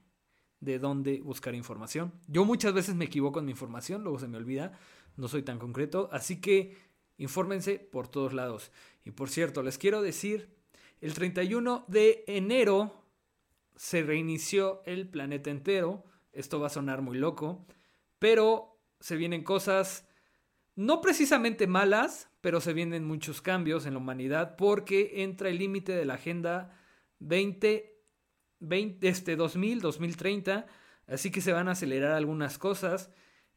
de 0.60 0.78
dónde 0.78 1.20
buscar 1.20 1.54
información. 1.54 2.12
Yo 2.26 2.44
muchas 2.44 2.72
veces 2.72 2.94
me 2.94 3.04
equivoco 3.04 3.38
en 3.38 3.46
mi 3.46 3.52
información, 3.52 4.02
luego 4.02 4.18
se 4.18 4.28
me 4.28 4.38
olvida, 4.38 4.78
no 5.16 5.28
soy 5.28 5.42
tan 5.42 5.58
concreto, 5.58 6.08
así 6.12 6.40
que 6.40 6.76
infórmense 7.18 7.78
por 7.78 8.08
todos 8.08 8.32
lados. 8.32 8.72
Y 9.04 9.10
por 9.10 9.28
cierto, 9.28 9.62
les 9.62 9.78
quiero 9.78 10.00
decir, 10.00 10.48
el 11.00 11.14
31 11.14 11.84
de 11.88 12.24
enero 12.26 12.97
se 13.78 14.02
reinició 14.02 14.82
el 14.86 15.08
planeta 15.08 15.50
entero, 15.50 16.04
esto 16.32 16.58
va 16.60 16.66
a 16.66 16.70
sonar 16.70 17.00
muy 17.00 17.16
loco, 17.16 17.64
pero 18.18 18.82
se 19.00 19.16
vienen 19.16 19.44
cosas 19.44 20.06
no 20.74 21.00
precisamente 21.00 21.66
malas, 21.66 22.28
pero 22.40 22.60
se 22.60 22.72
vienen 22.72 23.04
muchos 23.04 23.40
cambios 23.40 23.86
en 23.86 23.94
la 23.94 24.00
humanidad 24.00 24.56
porque 24.56 25.22
entra 25.22 25.48
el 25.48 25.58
límite 25.58 25.92
de 25.92 26.04
la 26.04 26.14
agenda 26.14 26.76
20, 27.20 28.02
20 28.58 29.08
este 29.08 29.36
2000, 29.36 29.80
2030, 29.80 30.66
así 31.06 31.30
que 31.30 31.40
se 31.40 31.52
van 31.52 31.68
a 31.68 31.72
acelerar 31.72 32.12
algunas 32.12 32.58
cosas. 32.58 33.10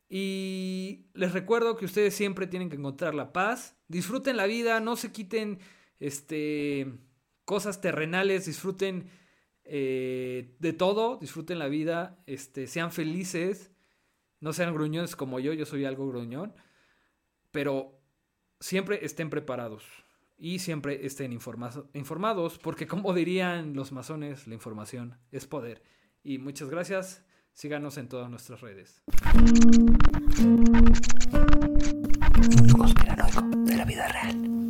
Y 0.07 1.07
les 1.13 1.31
recuerdo 1.33 1.77
que 1.77 1.85
ustedes 1.85 2.13
siempre 2.13 2.45
tienen 2.45 2.69
que 2.69 2.75
encontrar 2.75 3.15
la 3.15 3.33
paz. 3.33 3.77
Disfruten 3.87 4.37
la 4.37 4.45
vida, 4.45 4.79
no 4.81 4.95
se 4.95 5.11
quiten 5.11 5.59
este, 5.99 6.91
cosas 7.45 7.81
terrenales, 7.81 8.45
disfruten 8.45 9.09
eh, 9.73 10.53
de 10.59 10.73
todo, 10.73 11.15
disfruten 11.15 11.57
la 11.57 11.69
vida, 11.69 12.21
este, 12.25 12.67
sean 12.67 12.91
felices, 12.91 13.71
no 14.41 14.51
sean 14.51 14.73
gruñones 14.73 15.15
como 15.15 15.39
yo, 15.39 15.53
yo 15.53 15.65
soy 15.65 15.85
algo 15.85 16.09
gruñón, 16.09 16.53
pero 17.51 17.97
siempre 18.59 19.05
estén 19.05 19.29
preparados 19.29 19.85
y 20.37 20.59
siempre 20.59 21.05
estén 21.05 21.31
informados, 21.31 22.59
porque 22.59 22.85
como 22.85 23.13
dirían 23.13 23.73
los 23.73 23.93
masones, 23.93 24.45
la 24.45 24.55
información 24.55 25.17
es 25.31 25.47
poder. 25.47 25.81
Y 26.21 26.37
muchas 26.37 26.69
gracias, 26.69 27.23
síganos 27.53 27.97
en 27.97 28.09
todas 28.09 28.29
nuestras 28.29 28.59
redes. 28.59 29.01
De 33.65 33.77
la 33.77 33.85
vida 33.85 34.07
real. 34.09 34.60